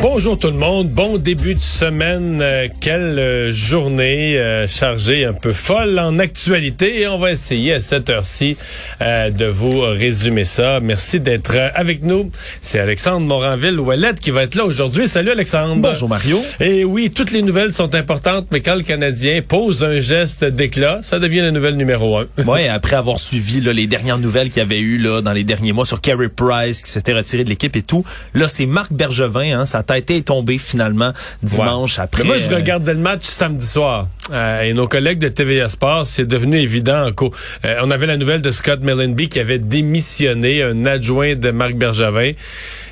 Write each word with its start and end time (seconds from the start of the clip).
Bonjour 0.00 0.38
tout 0.38 0.46
le 0.46 0.52
monde, 0.52 0.90
bon 0.90 1.18
début 1.18 1.56
de 1.56 1.60
semaine. 1.60 2.38
Euh, 2.40 2.68
quelle 2.80 3.18
euh, 3.18 3.52
journée 3.52 4.38
euh, 4.38 4.68
chargée, 4.68 5.24
un 5.24 5.32
peu 5.32 5.52
folle 5.52 5.98
en 5.98 6.20
actualité. 6.20 7.00
Et 7.00 7.08
on 7.08 7.18
va 7.18 7.32
essayer 7.32 7.74
à 7.74 7.80
cette 7.80 8.08
heure-ci 8.08 8.56
de 9.00 9.46
vous 9.46 9.80
résumer 9.80 10.44
ça. 10.44 10.78
Merci 10.78 11.18
d'être 11.18 11.56
avec 11.74 12.04
nous. 12.04 12.30
C'est 12.62 12.78
Alexandre 12.78 13.26
Moranville-Ouellette 13.26 14.20
qui 14.20 14.30
va 14.30 14.44
être 14.44 14.54
là 14.54 14.64
aujourd'hui. 14.64 15.08
Salut 15.08 15.32
Alexandre. 15.32 15.82
Bonjour 15.82 16.08
Mario. 16.08 16.40
Et 16.60 16.84
oui, 16.84 17.10
toutes 17.10 17.32
les 17.32 17.42
nouvelles 17.42 17.72
sont 17.72 17.96
importantes, 17.96 18.46
mais 18.52 18.60
quand 18.60 18.76
le 18.76 18.82
Canadien 18.82 19.42
pose 19.42 19.82
un 19.82 19.98
geste 19.98 20.44
d'éclat, 20.44 21.00
ça 21.02 21.18
devient 21.18 21.40
la 21.40 21.50
nouvelle 21.50 21.76
numéro 21.76 22.18
un. 22.18 22.26
oui, 22.46 22.68
après 22.68 22.94
avoir 22.94 23.18
suivi 23.18 23.60
là, 23.60 23.72
les 23.72 23.88
dernières 23.88 24.18
nouvelles 24.18 24.48
qu'il 24.48 24.58
y 24.58 24.66
avait 24.66 24.78
eu 24.78 24.98
là, 24.98 25.22
dans 25.22 25.32
les 25.32 25.44
derniers 25.44 25.72
mois 25.72 25.86
sur 25.86 26.00
Carey 26.00 26.28
Price 26.28 26.82
qui 26.82 26.90
s'était 26.90 27.14
retiré 27.14 27.42
de 27.42 27.48
l'équipe 27.48 27.74
et 27.74 27.82
tout, 27.82 28.04
là 28.34 28.46
c'est 28.48 28.66
Marc 28.66 28.92
Bergevin, 28.92 29.60
hein, 29.60 29.66
ça 29.66 29.82
tête 29.94 30.10
est 30.10 30.26
tombée 30.26 30.58
finalement 30.58 31.12
dimanche 31.42 31.98
après. 31.98 32.24
moi, 32.24 32.38
je 32.38 32.50
euh, 32.50 32.56
regardais 32.56 32.94
le 32.94 33.00
match 33.00 33.24
samedi 33.24 33.66
soir. 33.66 34.06
Euh, 34.30 34.62
et 34.62 34.74
nos 34.74 34.86
collègues 34.86 35.18
de 35.18 35.28
TVA 35.28 35.68
Sports, 35.68 36.06
c'est 36.06 36.26
devenu 36.26 36.60
évident. 36.60 37.06
Euh, 37.08 37.76
on 37.82 37.90
avait 37.90 38.06
la 38.06 38.16
nouvelle 38.16 38.42
de 38.42 38.52
Scott 38.52 38.80
Mellenby 38.82 39.28
qui 39.28 39.40
avait 39.40 39.58
démissionné, 39.58 40.62
un 40.62 40.84
adjoint 40.86 41.34
de 41.34 41.50
Marc 41.50 41.74
Bergevin. 41.74 42.32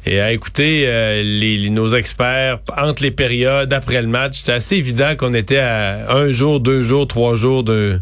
Et 0.07 0.21
à 0.21 0.33
écouter 0.33 0.87
les, 1.25 1.69
nos 1.71 1.93
experts 1.95 2.61
entre 2.77 3.03
les 3.03 3.11
périodes, 3.11 3.73
après 3.73 4.01
le 4.01 4.07
match, 4.07 4.39
c'était 4.39 4.53
assez 4.53 4.77
évident 4.77 5.17
qu'on 5.17 5.35
était 5.35 5.59
à 5.59 6.13
un 6.13 6.31
jour, 6.31 6.61
deux 6.61 6.83
jours, 6.83 7.09
trois 7.09 7.35
jours 7.35 7.65
de 7.65 8.01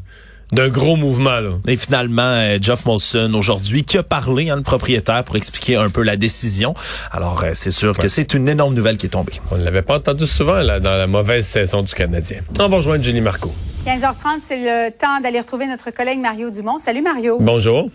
d'un 0.54 0.68
gros 0.68 0.96
mouvement. 0.96 1.40
Là. 1.40 1.50
Et 1.66 1.76
finalement, 1.76 2.22
euh, 2.22 2.58
Jeff 2.60 2.86
Molson 2.86 3.32
aujourd'hui 3.34 3.84
qui 3.84 3.98
a 3.98 4.02
parlé, 4.02 4.50
hein, 4.50 4.56
le 4.56 4.62
propriétaire, 4.62 5.24
pour 5.24 5.36
expliquer 5.36 5.76
un 5.76 5.90
peu 5.90 6.02
la 6.02 6.16
décision. 6.16 6.74
Alors, 7.12 7.42
euh, 7.44 7.50
c'est 7.54 7.70
sûr 7.70 7.96
que 7.98 8.08
c'est 8.08 8.34
une 8.34 8.48
énorme 8.48 8.74
nouvelle 8.74 8.96
qui 8.96 9.06
est 9.06 9.10
tombée. 9.10 9.34
On 9.50 9.56
ne 9.56 9.64
l'avait 9.64 9.82
pas 9.82 9.96
entendu 9.96 10.26
souvent 10.26 10.62
là, 10.62 10.80
dans 10.80 10.96
la 10.96 11.06
mauvaise 11.06 11.46
saison 11.46 11.82
du 11.82 11.92
Canadien. 11.92 12.40
On 12.58 12.68
va 12.68 12.76
rejoindre 12.76 13.04
Jenny 13.04 13.20
Marco. 13.20 13.52
15h30, 13.84 14.40
c'est 14.42 14.56
le 14.56 14.90
temps 14.90 15.20
d'aller 15.20 15.40
retrouver 15.40 15.66
notre 15.66 15.90
collègue 15.90 16.20
Mario 16.20 16.50
Dumont. 16.50 16.78
Salut 16.78 17.02
Mario. 17.02 17.38
Bonjour. 17.40 17.90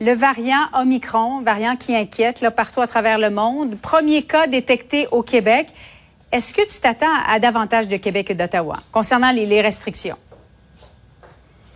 Le 0.00 0.12
variant 0.12 0.66
Omicron, 0.74 1.42
variant 1.42 1.76
qui 1.76 1.94
inquiète 1.94 2.40
là, 2.40 2.50
partout 2.50 2.80
à 2.80 2.86
travers 2.86 3.18
le 3.18 3.30
monde. 3.30 3.76
Premier 3.80 4.22
cas 4.22 4.46
détecté 4.46 5.06
au 5.12 5.22
Québec. 5.22 5.68
Est-ce 6.32 6.52
que 6.52 6.62
tu 6.62 6.80
t'attends 6.80 7.06
à 7.28 7.38
davantage 7.38 7.86
de 7.86 7.96
Québec 7.96 8.26
que 8.26 8.32
d'Ottawa 8.32 8.74
concernant 8.90 9.30
les 9.30 9.60
restrictions? 9.60 10.16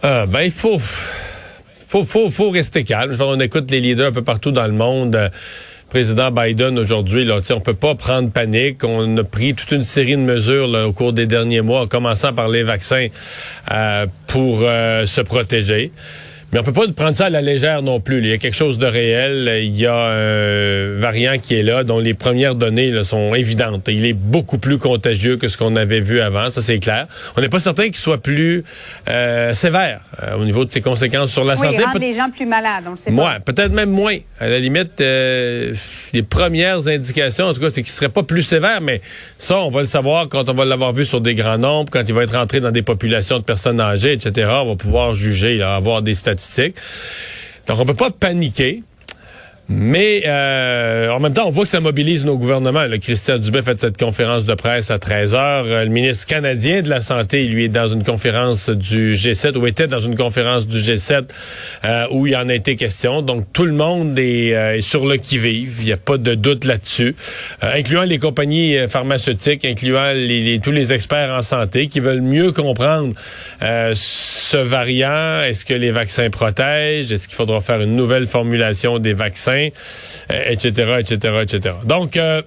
Euh, 0.04 0.26
ben, 0.26 0.42
il 0.42 0.50
faut, 0.50 0.78
faut, 0.78 2.04
faut, 2.04 2.30
faut 2.30 2.50
rester 2.50 2.84
calme. 2.84 3.16
On 3.20 3.40
écoute 3.40 3.70
les 3.70 3.80
leaders 3.80 4.08
un 4.08 4.12
peu 4.12 4.22
partout 4.22 4.52
dans 4.52 4.66
le 4.66 4.72
monde. 4.72 5.16
Euh, 5.16 5.28
président 5.88 6.30
Biden 6.30 6.78
aujourd'hui, 6.78 7.24
là, 7.24 7.40
on 7.50 7.60
peut 7.60 7.74
pas 7.74 7.94
prendre 7.94 8.30
panique. 8.30 8.84
On 8.84 9.16
a 9.16 9.24
pris 9.24 9.54
toute 9.54 9.72
une 9.72 9.82
série 9.82 10.16
de 10.16 10.22
mesures 10.22 10.68
au 10.86 10.92
cours 10.92 11.12
des 11.12 11.26
derniers 11.26 11.62
mois, 11.62 11.82
en 11.82 11.86
commençant 11.86 12.32
par 12.32 12.48
les 12.48 12.62
vaccins 12.62 13.08
euh, 13.70 14.06
pour 14.26 14.60
euh, 14.62 15.06
se 15.06 15.20
protéger. 15.20 15.90
Mais 16.50 16.60
on 16.60 16.62
peut 16.62 16.72
pas 16.72 16.88
prendre 16.96 17.14
ça 17.14 17.26
à 17.26 17.30
la 17.30 17.42
légère 17.42 17.82
non 17.82 18.00
plus. 18.00 18.20
Il 18.20 18.26
y 18.26 18.32
a 18.32 18.38
quelque 18.38 18.56
chose 18.56 18.78
de 18.78 18.86
réel. 18.86 19.50
Il 19.64 19.78
y 19.78 19.84
a 19.84 19.94
un 19.94 20.98
variant 20.98 21.38
qui 21.38 21.54
est 21.54 21.62
là, 21.62 21.84
dont 21.84 21.98
les 21.98 22.14
premières 22.14 22.54
données 22.54 22.90
là, 22.90 23.04
sont 23.04 23.34
évidentes. 23.34 23.86
Il 23.88 24.06
est 24.06 24.14
beaucoup 24.14 24.56
plus 24.56 24.78
contagieux 24.78 25.36
que 25.36 25.48
ce 25.48 25.58
qu'on 25.58 25.76
avait 25.76 26.00
vu 26.00 26.20
avant, 26.20 26.48
ça 26.48 26.62
c'est 26.62 26.78
clair. 26.78 27.06
On 27.36 27.42
n'est 27.42 27.50
pas 27.50 27.58
certain 27.58 27.84
qu'il 27.84 27.96
soit 27.96 28.22
plus 28.22 28.64
euh, 29.08 29.52
sévère 29.52 30.00
euh, 30.22 30.36
au 30.36 30.46
niveau 30.46 30.64
de 30.64 30.70
ses 30.70 30.80
conséquences 30.80 31.32
sur 31.32 31.44
la 31.44 31.52
oui, 31.54 31.60
santé. 31.60 31.84
Il 31.94 32.00
les 32.00 32.14
gens 32.14 32.30
plus 32.30 32.46
malades, 32.46 32.84
on 32.86 32.92
le 32.92 32.96
sait 32.96 33.12
pas. 33.12 33.40
peut-être 33.40 33.72
même 33.72 33.90
moins. 33.90 34.16
À 34.40 34.48
la 34.48 34.58
limite, 34.58 35.02
euh, 35.02 35.74
les 36.14 36.22
premières 36.22 36.88
indications, 36.88 37.44
en 37.44 37.52
tout 37.52 37.60
cas, 37.60 37.70
c'est 37.70 37.82
qu'il 37.82 37.92
serait 37.92 38.08
pas 38.08 38.22
plus 38.22 38.42
sévère, 38.42 38.80
mais 38.80 39.02
ça, 39.36 39.58
on 39.58 39.68
va 39.68 39.80
le 39.80 39.86
savoir 39.86 40.28
quand 40.28 40.48
on 40.48 40.54
va 40.54 40.64
l'avoir 40.64 40.94
vu 40.94 41.04
sur 41.04 41.20
des 41.20 41.34
grands 41.34 41.58
nombres, 41.58 41.90
quand 41.90 42.04
il 42.08 42.14
va 42.14 42.22
être 42.22 42.38
rentré 42.38 42.60
dans 42.60 42.70
des 42.70 42.82
populations 42.82 43.38
de 43.38 43.44
personnes 43.44 43.80
âgées, 43.80 44.12
etc. 44.12 44.50
On 44.62 44.70
va 44.70 44.76
pouvoir 44.76 45.14
juger, 45.14 45.58
là, 45.58 45.74
avoir 45.74 46.00
des 46.00 46.14
statistiques 46.14 46.37
donc, 47.66 47.80
on 47.80 47.84
peut 47.84 47.94
pas 47.94 48.10
paniquer. 48.10 48.82
Mais 49.70 50.22
euh, 50.26 51.10
en 51.10 51.20
même 51.20 51.34
temps, 51.34 51.46
on 51.46 51.50
voit 51.50 51.64
que 51.64 51.68
ça 51.68 51.80
mobilise 51.80 52.24
nos 52.24 52.38
gouvernements. 52.38 52.84
Le 52.84 52.96
Christian 52.96 53.36
Dubé 53.36 53.60
fait 53.60 53.78
cette 53.78 53.98
conférence 53.98 54.46
de 54.46 54.54
presse 54.54 54.90
à 54.90 54.98
13 54.98 55.34
heures. 55.34 55.66
Euh, 55.66 55.84
le 55.84 55.90
ministre 55.90 56.26
canadien 56.26 56.80
de 56.80 56.88
la 56.88 57.02
Santé, 57.02 57.44
lui, 57.44 57.64
est 57.64 57.68
dans 57.68 57.86
une 57.86 58.02
conférence 58.02 58.70
du 58.70 59.12
G7, 59.12 59.58
ou 59.58 59.66
était 59.66 59.86
dans 59.86 60.00
une 60.00 60.16
conférence 60.16 60.66
du 60.66 60.78
G7 60.78 61.24
euh, 61.84 62.06
où 62.12 62.26
il 62.26 62.34
en 62.34 62.48
a 62.48 62.54
été 62.54 62.76
question. 62.76 63.20
Donc, 63.20 63.44
tout 63.52 63.66
le 63.66 63.72
monde 63.72 64.18
est, 64.18 64.80
sur 64.80 65.04
le 65.04 65.18
qui-vive. 65.18 65.76
Il 65.80 65.86
n'y 65.86 65.92
a 65.92 65.98
pas 65.98 66.16
de 66.16 66.34
doute 66.34 66.64
là-dessus, 66.64 67.14
incluant 67.60 68.04
les 68.04 68.18
compagnies 68.18 68.88
pharmaceutiques, 68.88 69.66
incluant 69.66 70.12
les, 70.14 70.60
tous 70.62 70.72
les 70.72 70.94
experts 70.94 71.30
en 71.30 71.42
santé 71.42 71.88
qui 71.88 72.00
veulent 72.00 72.22
mieux 72.22 72.52
comprendre 72.52 73.12
ce 73.60 74.56
variant. 74.56 75.42
Est-ce 75.42 75.64
que 75.64 75.74
les 75.74 75.90
vaccins 75.90 76.30
protègent? 76.30 77.12
Est-ce 77.12 77.28
qu'il 77.28 77.36
faudra 77.36 77.60
faire 77.60 77.82
une 77.82 77.96
nouvelle 77.96 78.26
formulation 78.26 78.98
des 78.98 79.12
vaccins? 79.12 79.57
Etc., 80.30 80.98
etc., 80.98 81.14
etc. 81.42 81.74
Donc, 81.84 82.16
euh, 82.16 82.42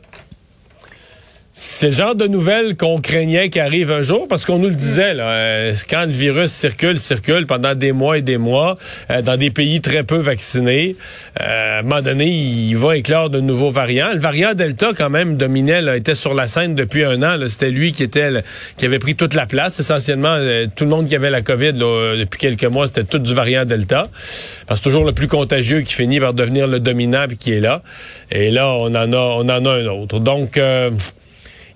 c'est 1.54 1.88
le 1.88 1.94
genre 1.94 2.16
de 2.16 2.28
nouvelles 2.28 2.78
qu'on 2.78 3.02
craignait 3.02 3.50
qui 3.50 3.60
arrive 3.60 3.92
un 3.92 4.04
jour 4.04 4.26
parce 4.30 4.46
qu'on 4.46 4.58
nous 4.58 4.70
le 4.70 4.76
disait 4.76 5.14
là, 5.14 5.28
euh, 5.32 5.76
quand 5.90 6.04
le 6.06 6.12
virus 6.12 6.50
circule, 6.50 6.98
circule 6.98 7.46
pendant 7.46 7.76
des 7.76 7.92
mois 7.92 8.18
et 8.18 8.22
des 8.22 8.38
mois 8.38 8.78
euh, 9.10 9.22
dans 9.22 9.36
des 9.36 9.52
pays 9.52 9.82
très 9.82 10.04
peu 10.04 10.16
vaccinés. 10.16 10.96
Euh, 11.42 11.78
à 11.78 11.80
un 11.80 11.82
moment 11.82 12.02
donné, 12.02 12.28
il 12.28 12.76
va 12.76 12.96
éclore 12.96 13.30
de 13.30 13.42
nouveaux 13.42 13.70
variants. 13.70 14.12
Le 14.14 14.20
variant 14.20 14.54
Delta 14.54 14.92
quand 14.96 15.10
même 15.10 15.36
dominait, 15.36 15.82
là, 15.82 15.98
était 15.98 16.16
sur 16.16 16.34
la 16.34 16.48
scène 16.48 16.74
depuis 16.74 17.04
un 17.04 17.22
an. 17.22 17.38
C'était 17.50 17.72
lui 17.72 17.92
qui 17.92 18.04
était 18.04 18.30
qui 18.78 18.86
avait 18.86 19.00
pris 19.00 19.16
toute 19.16 19.34
la 19.34 19.46
place. 19.46 19.80
Essentiellement, 19.80 20.38
tout 20.76 20.86
le 20.86 20.90
monde 20.90 21.08
qui 21.08 21.16
avait 21.16 21.30
la 21.30 21.42
COVID 21.42 21.74
depuis 21.74 22.40
quelques 22.40 22.64
mois, 22.64 22.88
c'était 22.88 23.04
tout 23.04 23.20
du 23.20 23.34
variant 23.34 23.66
Delta. 23.66 24.08
Parce 24.68 24.80
que 24.80 24.84
c'est 24.84 24.90
toujours 24.90 25.06
le 25.06 25.12
plus 25.12 25.28
contagieux 25.28 25.82
qui 25.82 25.94
finit 25.94 26.20
par 26.20 26.34
devenir 26.34 26.68
le 26.68 26.80
dominant 26.80 27.26
puis 27.28 27.38
qui 27.38 27.52
est 27.52 27.60
là. 27.60 27.82
Et 28.32 28.52
là, 28.52 28.70
on 28.70 28.96
en 28.96 29.12
a, 29.12 29.18
on 29.18 29.50
en 29.50 29.66
a 29.66 29.70
un 29.70 29.86
autre. 29.88 30.20
Donc 30.20 30.58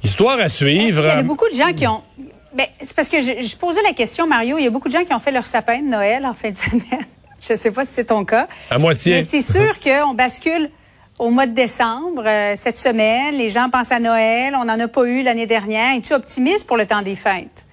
Histoire 0.05 0.39
à 0.39 0.49
suivre. 0.49 1.03
Il 1.03 1.07
y 1.07 1.19
a 1.19 1.23
beaucoup 1.23 1.49
de 1.49 1.55
gens 1.55 1.73
qui 1.73 1.87
ont. 1.87 2.03
Ben, 2.53 2.67
c'est 2.79 2.95
parce 2.95 3.09
que 3.09 3.19
je, 3.19 3.55
posais 3.57 3.81
la 3.81 3.93
question, 3.93 4.27
Mario. 4.27 4.59
Il 4.59 4.63
y 4.63 4.67
a 4.67 4.69
beaucoup 4.69 4.87
de 4.87 4.93
gens 4.93 5.03
qui 5.03 5.11
ont 5.11 5.19
fait 5.19 5.31
leur 5.31 5.47
sapin 5.47 5.79
de 5.79 5.89
Noël 5.89 6.27
en 6.27 6.35
fin 6.35 6.51
de 6.51 6.55
semaine. 6.67 7.05
je 7.41 7.53
ne 7.53 7.57
sais 7.57 7.71
pas 7.71 7.85
si 7.85 7.93
c'est 7.93 8.05
ton 8.05 8.23
cas. 8.23 8.47
À 8.69 8.77
moitié. 8.77 9.15
Mais 9.15 9.23
c'est 9.23 9.41
sûr 9.41 9.79
qu'on 9.83 10.13
bascule 10.13 10.69
au 11.17 11.31
mois 11.31 11.47
de 11.47 11.55
décembre, 11.55 12.23
euh, 12.23 12.53
cette 12.55 12.77
semaine. 12.77 13.35
Les 13.35 13.49
gens 13.49 13.71
pensent 13.71 13.91
à 13.91 13.99
Noël. 13.99 14.53
On 14.55 14.65
n'en 14.65 14.79
a 14.79 14.87
pas 14.87 15.05
eu 15.05 15.23
l'année 15.23 15.47
dernière. 15.47 15.95
Es-tu 15.95 16.13
optimiste 16.13 16.67
pour 16.67 16.77
le 16.77 16.85
temps 16.85 17.01
des 17.01 17.15
fêtes? 17.15 17.65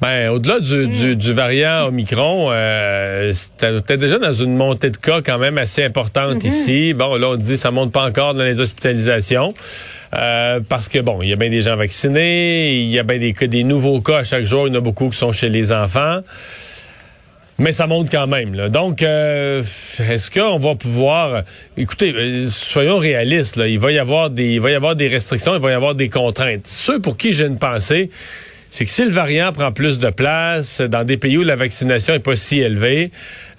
Ben, 0.00 0.30
au-delà 0.30 0.60
du, 0.60 0.88
du, 0.88 1.32
mm. 1.32 1.34
variant 1.34 1.86
Omicron, 1.88 2.48
euh, 2.50 3.34
t'es 3.58 3.98
déjà 3.98 4.18
dans 4.18 4.32
une 4.32 4.56
montée 4.56 4.88
de 4.88 4.96
cas 4.96 5.20
quand 5.20 5.36
même 5.36 5.58
assez 5.58 5.84
importante 5.84 6.36
mm-hmm. 6.36 6.46
ici. 6.46 6.94
Bon, 6.94 7.16
là, 7.16 7.28
on 7.28 7.36
dit 7.36 7.58
ça 7.58 7.70
monte 7.70 7.92
pas 7.92 8.08
encore 8.08 8.32
dans 8.32 8.44
les 8.44 8.60
hospitalisations. 8.60 9.52
Euh, 10.12 10.60
parce 10.68 10.88
que 10.88 10.98
bon, 10.98 11.22
il 11.22 11.28
y 11.28 11.32
a 11.32 11.36
bien 11.36 11.50
des 11.50 11.62
gens 11.62 11.76
vaccinés, 11.76 12.80
il 12.80 12.90
y 12.90 12.98
a 12.98 13.04
bien 13.04 13.18
des, 13.18 13.32
des 13.32 13.64
nouveaux 13.64 14.00
cas 14.00 14.18
à 14.18 14.24
chaque 14.24 14.44
jour, 14.44 14.66
il 14.66 14.74
y 14.74 14.76
en 14.76 14.78
a 14.78 14.82
beaucoup 14.82 15.08
qui 15.08 15.16
sont 15.16 15.32
chez 15.32 15.48
les 15.48 15.72
enfants. 15.72 16.20
Mais 17.60 17.72
ça 17.72 17.86
monte 17.86 18.10
quand 18.10 18.26
même. 18.26 18.70
Donc, 18.70 19.02
euh, 19.02 19.62
est-ce 19.98 20.30
qu'on 20.30 20.58
va 20.58 20.76
pouvoir... 20.76 21.42
Écoutez, 21.76 22.14
euh, 22.16 22.48
soyons 22.48 22.96
réalistes. 22.96 23.56
Là. 23.56 23.68
Il, 23.68 23.78
va 23.78 23.92
y 23.92 23.98
avoir 23.98 24.30
des, 24.30 24.54
il 24.54 24.60
va 24.62 24.70
y 24.70 24.74
avoir 24.74 24.96
des 24.96 25.08
restrictions, 25.08 25.54
il 25.54 25.60
va 25.60 25.70
y 25.70 25.74
avoir 25.74 25.94
des 25.94 26.08
contraintes. 26.08 26.66
Ceux 26.66 27.00
pour 27.00 27.18
qui 27.18 27.34
j'ai 27.34 27.44
une 27.44 27.58
pensée, 27.58 28.10
c'est 28.70 28.84
que 28.84 28.90
si 28.90 29.04
le 29.04 29.10
variant 29.10 29.52
prend 29.52 29.72
plus 29.72 29.98
de 29.98 30.10
place 30.10 30.80
dans 30.80 31.04
des 31.04 31.16
pays 31.16 31.36
où 31.36 31.42
la 31.42 31.56
vaccination 31.56 32.14
est 32.14 32.20
pas 32.20 32.36
si 32.36 32.60
élevée, 32.60 33.10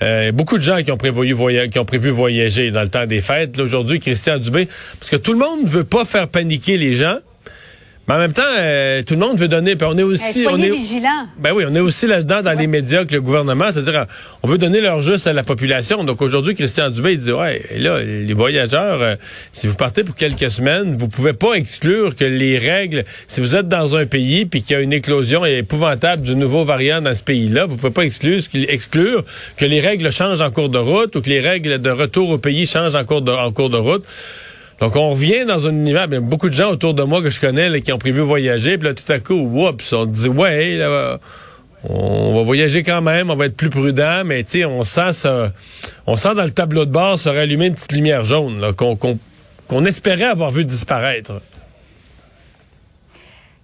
euh, 0.02 0.32
beaucoup 0.32 0.58
de 0.58 0.64
gens 0.64 0.82
qui 0.82 0.92
ont 0.92 0.98
prévu 0.98 1.34
voyager, 1.34 1.70
qui 1.70 1.80
ont 1.80 1.86
prévu 1.86 2.10
voyager 2.10 2.72
dans 2.72 2.82
le 2.82 2.88
temps 2.90 3.06
des 3.06 3.22
fêtes. 3.22 3.60
Aujourd'hui, 3.60 4.00
Christian 4.00 4.38
Dubé, 4.38 4.68
parce 5.00 5.12
que 5.12 5.18
tout 5.18 5.34
le 5.34 5.40
monde 5.40 5.64
ne 5.64 5.68
veut 5.68 5.84
pas 5.84 6.06
faire 6.06 6.28
paniquer 6.28 6.78
les 6.78 6.94
gens. 6.94 7.18
Mais 8.12 8.18
en 8.18 8.20
même 8.20 8.34
temps, 8.34 8.42
euh, 8.58 9.04
tout 9.04 9.14
le 9.14 9.22
monde 9.22 9.38
veut 9.38 9.48
donner. 9.48 9.78
Puis 9.78 9.88
on 9.90 9.98
est 9.98 10.04
aussi. 10.04 10.42
Eh, 10.42 10.48
on 10.48 10.58
est, 10.58 10.70
vigilants. 10.70 11.28
Ben 11.38 11.54
oui, 11.54 11.64
on 11.66 11.74
est 11.74 11.80
aussi 11.80 12.08
là-dedans 12.08 12.42
dans 12.42 12.52
les 12.52 12.68
médias 12.68 13.06
que 13.06 13.14
le 13.14 13.22
gouvernement, 13.22 13.72
c'est-à-dire 13.72 14.06
on 14.44 14.50
veut 14.50 14.58
donner 14.58 14.82
leur 14.82 15.02
juste 15.02 15.28
à 15.28 15.34
la 15.34 15.44
population. 15.44 16.04
Donc 16.04 16.22
aujourd'hui, 16.22 16.54
Christian 16.54 16.90
Dubé 16.90 17.14
il 17.14 17.20
dit 17.20 17.32
ouais, 17.32 17.64
là 17.78 18.00
les 18.02 18.34
voyageurs, 18.34 19.02
euh, 19.02 19.16
si 19.54 19.68
vous 19.68 19.76
partez 19.76 20.04
pour 20.04 20.16
quelques 20.16 20.52
semaines, 20.52 20.94
vous 20.98 21.08
pouvez 21.08 21.32
pas 21.32 21.54
exclure 21.54 22.18
que 22.18 22.26
les 22.26 22.58
règles, 22.58 23.06
si 23.28 23.40
vous 23.40 23.56
êtes 23.56 23.70
dans 23.70 23.96
un 23.96 24.06
pays 24.06 24.44
puis 24.46 24.62
qu'il 24.62 24.76
y 24.76 24.80
a 24.80 24.82
une 24.82 24.94
éclosion 24.94 25.46
épouvantable 25.46 26.22
du 26.22 26.36
nouveau 26.36 26.66
variant 26.66 27.00
dans 27.00 27.16
ce 27.16 27.24
pays-là, 27.24 27.66
vous 27.66 27.78
pouvez 27.78 27.94
pas 27.94 28.04
exclure, 28.04 28.42
exclure 28.54 29.24
que 29.56 29.64
les 29.64 29.80
règles 29.80 30.12
changent 30.12 30.42
en 30.42 30.52
cours 30.52 30.70
de 30.70 30.80
route 30.80 31.16
ou 31.16 31.22
que 31.22 31.30
les 31.30 31.40
règles 31.40 31.82
de 31.82 31.90
retour 31.90 32.30
au 32.30 32.38
pays 32.38 32.66
changent 32.66 32.96
en 32.96 33.06
cours 33.06 33.22
de, 33.22 33.32
en 33.32 33.54
cours 33.54 33.70
de 33.70 33.78
route. 33.78 34.04
Donc, 34.82 34.96
on 34.96 35.12
revient 35.12 35.46
dans 35.46 35.68
un 35.68 35.72
univers, 35.72 36.08
bien, 36.08 36.22
beaucoup 36.22 36.50
de 36.50 36.56
gens 36.56 36.72
autour 36.72 36.96
de 36.96 37.04
moi 37.04 37.22
que 37.22 37.30
je 37.30 37.40
connais 37.40 37.70
là, 37.70 37.80
qui 37.80 37.94
ont 37.94 38.00
prévu 38.00 38.22
voyager, 38.22 38.80
puis 38.80 38.88
là, 38.88 38.96
tout 38.96 39.10
à 39.12 39.20
coup, 39.20 39.36
oups, 39.36 39.94
on 39.94 40.08
dit, 40.08 40.28
ouais, 40.28 40.78
là, 40.78 41.20
on 41.84 42.34
va 42.36 42.42
voyager 42.42 42.82
quand 42.82 43.02
même, 43.02 43.30
on 43.30 43.36
va 43.36 43.46
être 43.46 43.56
plus 43.56 43.70
prudent, 43.70 44.24
mais 44.26 44.44
tu 44.44 44.60
sais, 44.60 44.66
on 44.66 44.84
sent 44.84 45.14
ça, 45.14 45.54
on 46.08 46.16
sent 46.16 46.34
dans 46.36 46.44
le 46.44 46.52
tableau 46.52 46.86
de 46.86 46.92
bord 46.92 47.20
se 47.20 47.30
rallumer 47.30 47.68
une 47.68 47.76
petite 47.76 47.92
lumière 47.92 48.24
jaune, 48.24 48.74
qu'on, 48.74 48.96
qu'on 48.96 49.86
espérait 49.86 50.26
avoir 50.26 50.50
vu 50.50 50.66
disparaître. 50.66 51.34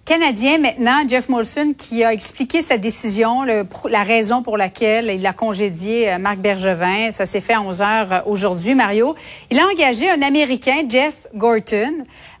Canadien 0.08 0.56
maintenant, 0.56 1.06
Jeff 1.06 1.28
Molson, 1.28 1.72
qui 1.76 2.02
a 2.02 2.14
expliqué 2.14 2.62
sa 2.62 2.78
décision, 2.78 3.44
la 3.44 4.02
raison 4.04 4.42
pour 4.42 4.56
laquelle 4.56 5.10
il 5.10 5.26
a 5.26 5.34
congédié 5.34 6.10
euh, 6.10 6.18
Marc 6.18 6.38
Bergevin. 6.38 7.10
Ça 7.10 7.26
s'est 7.26 7.42
fait 7.42 7.52
à 7.52 7.60
11 7.60 7.82
heures 7.82 8.12
euh, 8.12 8.20
aujourd'hui, 8.24 8.74
Mario. 8.74 9.14
Il 9.50 9.60
a 9.60 9.66
engagé 9.66 10.08
un 10.08 10.22
Américain, 10.22 10.76
Jeff 10.88 11.26
Gorton, 11.34 11.92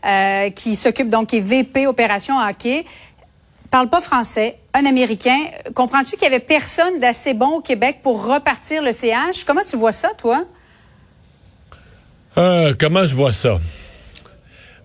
euh, 0.06 0.48
qui 0.48 0.76
s'occupe 0.76 1.10
donc, 1.10 1.26
qui 1.26 1.36
est 1.36 1.40
VP 1.40 1.86
Opération 1.86 2.40
Hockey. 2.40 2.86
Parle 3.70 3.90
pas 3.90 4.00
français, 4.00 4.56
un 4.72 4.86
Américain. 4.86 5.38
Comprends-tu 5.74 6.12
qu'il 6.12 6.22
y 6.22 6.26
avait 6.26 6.40
personne 6.40 7.00
d'assez 7.00 7.34
bon 7.34 7.58
au 7.58 7.60
Québec 7.60 7.98
pour 8.02 8.28
repartir 8.28 8.82
le 8.82 8.92
CH? 8.92 9.44
Comment 9.46 9.60
tu 9.70 9.76
vois 9.76 9.92
ça, 9.92 10.08
toi? 10.16 10.42
Comment 12.34 13.04
je 13.04 13.14
vois 13.14 13.32
ça? 13.32 13.58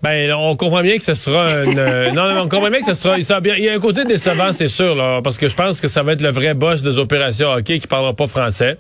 Ben, 0.04 0.34
on 0.34 0.58
comprend 0.58 0.82
bien 0.82 0.98
que 0.98 1.04
ce 1.06 1.16
sera 1.16 1.50
une, 1.64 1.80
euh, 1.80 2.12
non, 2.14 2.28
non, 2.28 2.42
on 2.42 2.50
comprend 2.50 2.70
bien 2.70 2.82
que 2.82 2.88
ce 2.88 2.94
sera, 2.94 3.18
il 3.18 3.64
y 3.64 3.70
a 3.70 3.74
un 3.74 3.80
côté 3.80 4.04
décevant, 4.04 4.52
c'est 4.52 4.68
sûr, 4.68 4.96
là, 4.96 5.22
parce 5.24 5.38
que 5.38 5.48
je 5.48 5.56
pense 5.56 5.80
que 5.80 5.88
ça 5.88 6.04
va 6.04 6.12
être 6.12 6.22
le 6.22 6.30
vrai 6.30 6.54
boss 6.56 6.84
des 6.84 6.98
opérations 6.98 7.50
hockey 7.54 7.80
qui 7.80 7.88
parlera 7.88 8.14
pas 8.14 8.28
français. 8.28 8.78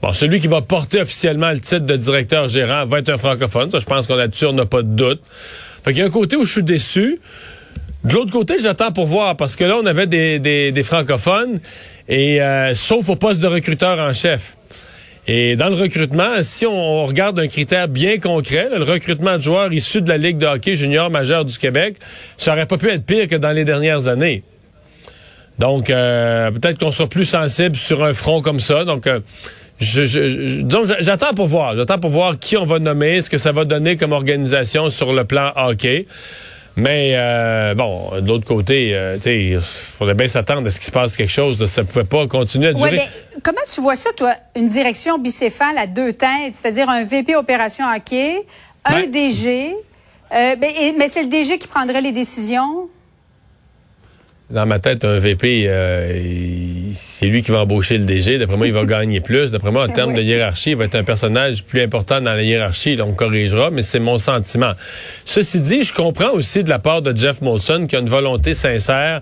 Bon, 0.00 0.14
celui 0.14 0.40
qui 0.40 0.46
va 0.46 0.62
porter 0.62 1.02
officiellement 1.02 1.50
le 1.50 1.60
titre 1.60 1.84
de 1.84 1.96
directeur 1.96 2.48
gérant 2.48 2.86
va 2.86 3.00
être 3.00 3.10
un 3.10 3.18
francophone. 3.18 3.70
Ça, 3.70 3.78
je 3.78 3.84
pense 3.84 4.06
qu'on 4.06 4.16
là-dessus, 4.16 4.46
on 4.46 4.54
n'a 4.54 4.64
pas 4.64 4.80
de 4.80 4.88
doute. 4.88 5.20
Fait 5.84 5.92
qu'il 5.92 6.00
y 6.00 6.02
a 6.02 6.06
un 6.06 6.10
côté 6.10 6.36
où 6.36 6.46
je 6.46 6.52
suis 6.52 6.62
déçu. 6.62 7.20
De 8.04 8.14
l'autre 8.14 8.32
côté, 8.32 8.54
j'attends 8.58 8.90
pour 8.90 9.04
voir, 9.04 9.36
parce 9.36 9.56
que 9.56 9.64
là, 9.64 9.76
on 9.82 9.84
avait 9.84 10.06
des, 10.06 10.38
des, 10.38 10.72
des 10.72 10.82
francophones, 10.82 11.58
et 12.08 12.40
euh, 12.40 12.74
sauf 12.74 13.06
au 13.10 13.16
poste 13.16 13.40
de 13.42 13.48
recruteur 13.48 13.98
en 13.98 14.14
chef. 14.14 14.56
Et 15.26 15.56
dans 15.56 15.70
le 15.70 15.74
recrutement, 15.74 16.42
si 16.42 16.66
on 16.66 17.04
regarde 17.06 17.38
un 17.38 17.48
critère 17.48 17.88
bien 17.88 18.18
concret, 18.18 18.68
le 18.76 18.84
recrutement 18.84 19.38
de 19.38 19.42
joueurs 19.42 19.72
issus 19.72 20.02
de 20.02 20.08
la 20.08 20.18
Ligue 20.18 20.36
de 20.36 20.46
hockey 20.46 20.76
junior 20.76 21.10
majeure 21.10 21.46
du 21.46 21.56
Québec, 21.56 21.96
ça 22.36 22.52
aurait 22.52 22.66
pas 22.66 22.76
pu 22.76 22.90
être 22.90 23.06
pire 23.06 23.26
que 23.26 23.36
dans 23.36 23.52
les 23.52 23.64
dernières 23.64 24.06
années. 24.06 24.42
Donc, 25.58 25.88
euh, 25.88 26.50
peut-être 26.50 26.78
qu'on 26.78 26.92
sera 26.92 27.08
plus 27.08 27.24
sensible 27.24 27.76
sur 27.76 28.04
un 28.04 28.12
front 28.12 28.42
comme 28.42 28.60
ça. 28.60 28.84
Donc, 28.84 29.06
euh, 29.06 29.20
je, 29.80 30.04
je, 30.04 30.60
j'attends 31.00 31.32
pour 31.32 31.46
voir. 31.46 31.74
J'attends 31.76 31.98
pour 31.98 32.10
voir 32.10 32.38
qui 32.38 32.56
on 32.56 32.64
va 32.64 32.78
nommer, 32.78 33.20
ce 33.22 33.30
que 33.30 33.38
ça 33.38 33.52
va 33.52 33.64
donner 33.64 33.96
comme 33.96 34.12
organisation 34.12 34.90
sur 34.90 35.12
le 35.12 35.24
plan 35.24 35.52
hockey. 35.56 36.06
Mais 36.76 37.12
euh, 37.14 37.74
bon, 37.74 38.20
de 38.20 38.26
l'autre 38.26 38.46
côté, 38.46 38.90
euh, 38.94 39.16
il 39.26 39.60
faudrait 39.60 40.14
bien 40.14 40.26
s'attendre 40.26 40.66
à 40.66 40.70
ce 40.70 40.76
qu'il 40.80 40.86
se 40.86 40.90
passe 40.90 41.16
quelque 41.16 41.30
chose. 41.30 41.64
Ça 41.66 41.82
ne 41.82 41.86
pouvait 41.86 42.04
pas 42.04 42.26
continuer 42.26 42.68
à 42.68 42.72
durer. 42.72 42.90
Ouais, 42.90 42.96
mais 42.96 43.40
comment 43.42 43.60
tu 43.72 43.80
vois 43.80 43.94
ça, 43.94 44.10
toi, 44.16 44.34
une 44.56 44.66
direction 44.66 45.18
bicéphale 45.18 45.78
à 45.78 45.86
deux 45.86 46.12
têtes, 46.12 46.52
c'est-à-dire 46.52 46.88
un 46.88 47.04
VP 47.04 47.36
opération 47.36 47.84
hockey, 47.94 48.34
un 48.84 49.06
DG, 49.06 49.72
euh, 50.32 50.56
ben, 50.56 50.72
mais 50.98 51.08
c'est 51.08 51.22
le 51.22 51.28
DG 51.28 51.58
qui 51.58 51.68
prendrait 51.68 52.00
les 52.00 52.12
décisions? 52.12 52.88
Dans 54.50 54.66
ma 54.66 54.78
tête, 54.78 55.04
un 55.04 55.18
VP, 55.18 55.64
euh, 55.66 56.83
c'est 56.94 57.26
lui 57.26 57.42
qui 57.42 57.50
va 57.50 57.60
embaucher 57.60 57.98
le 57.98 58.04
DG. 58.04 58.38
D'après 58.38 58.56
moi, 58.56 58.66
il 58.66 58.72
va 58.72 58.84
gagner 58.86 59.20
plus. 59.20 59.50
D'après 59.50 59.70
moi, 59.70 59.84
en 59.84 59.92
termes 59.92 60.14
de 60.14 60.22
hiérarchie, 60.22 60.70
il 60.70 60.76
va 60.76 60.84
être 60.84 60.94
un 60.94 61.04
personnage 61.04 61.64
plus 61.64 61.80
important 61.82 62.20
dans 62.20 62.32
la 62.32 62.42
hiérarchie. 62.42 62.96
Là, 62.96 63.04
on 63.04 63.12
corrigera, 63.12 63.70
mais 63.70 63.82
c'est 63.82 64.00
mon 64.00 64.18
sentiment. 64.18 64.72
Ceci 65.24 65.60
dit, 65.60 65.84
je 65.84 65.92
comprends 65.92 66.30
aussi 66.30 66.62
de 66.62 66.68
la 66.68 66.78
part 66.78 67.02
de 67.02 67.16
Jeff 67.16 67.40
Molson 67.40 67.86
qui 67.88 67.96
a 67.96 67.98
une 67.98 68.08
volonté 68.08 68.54
sincère 68.54 69.20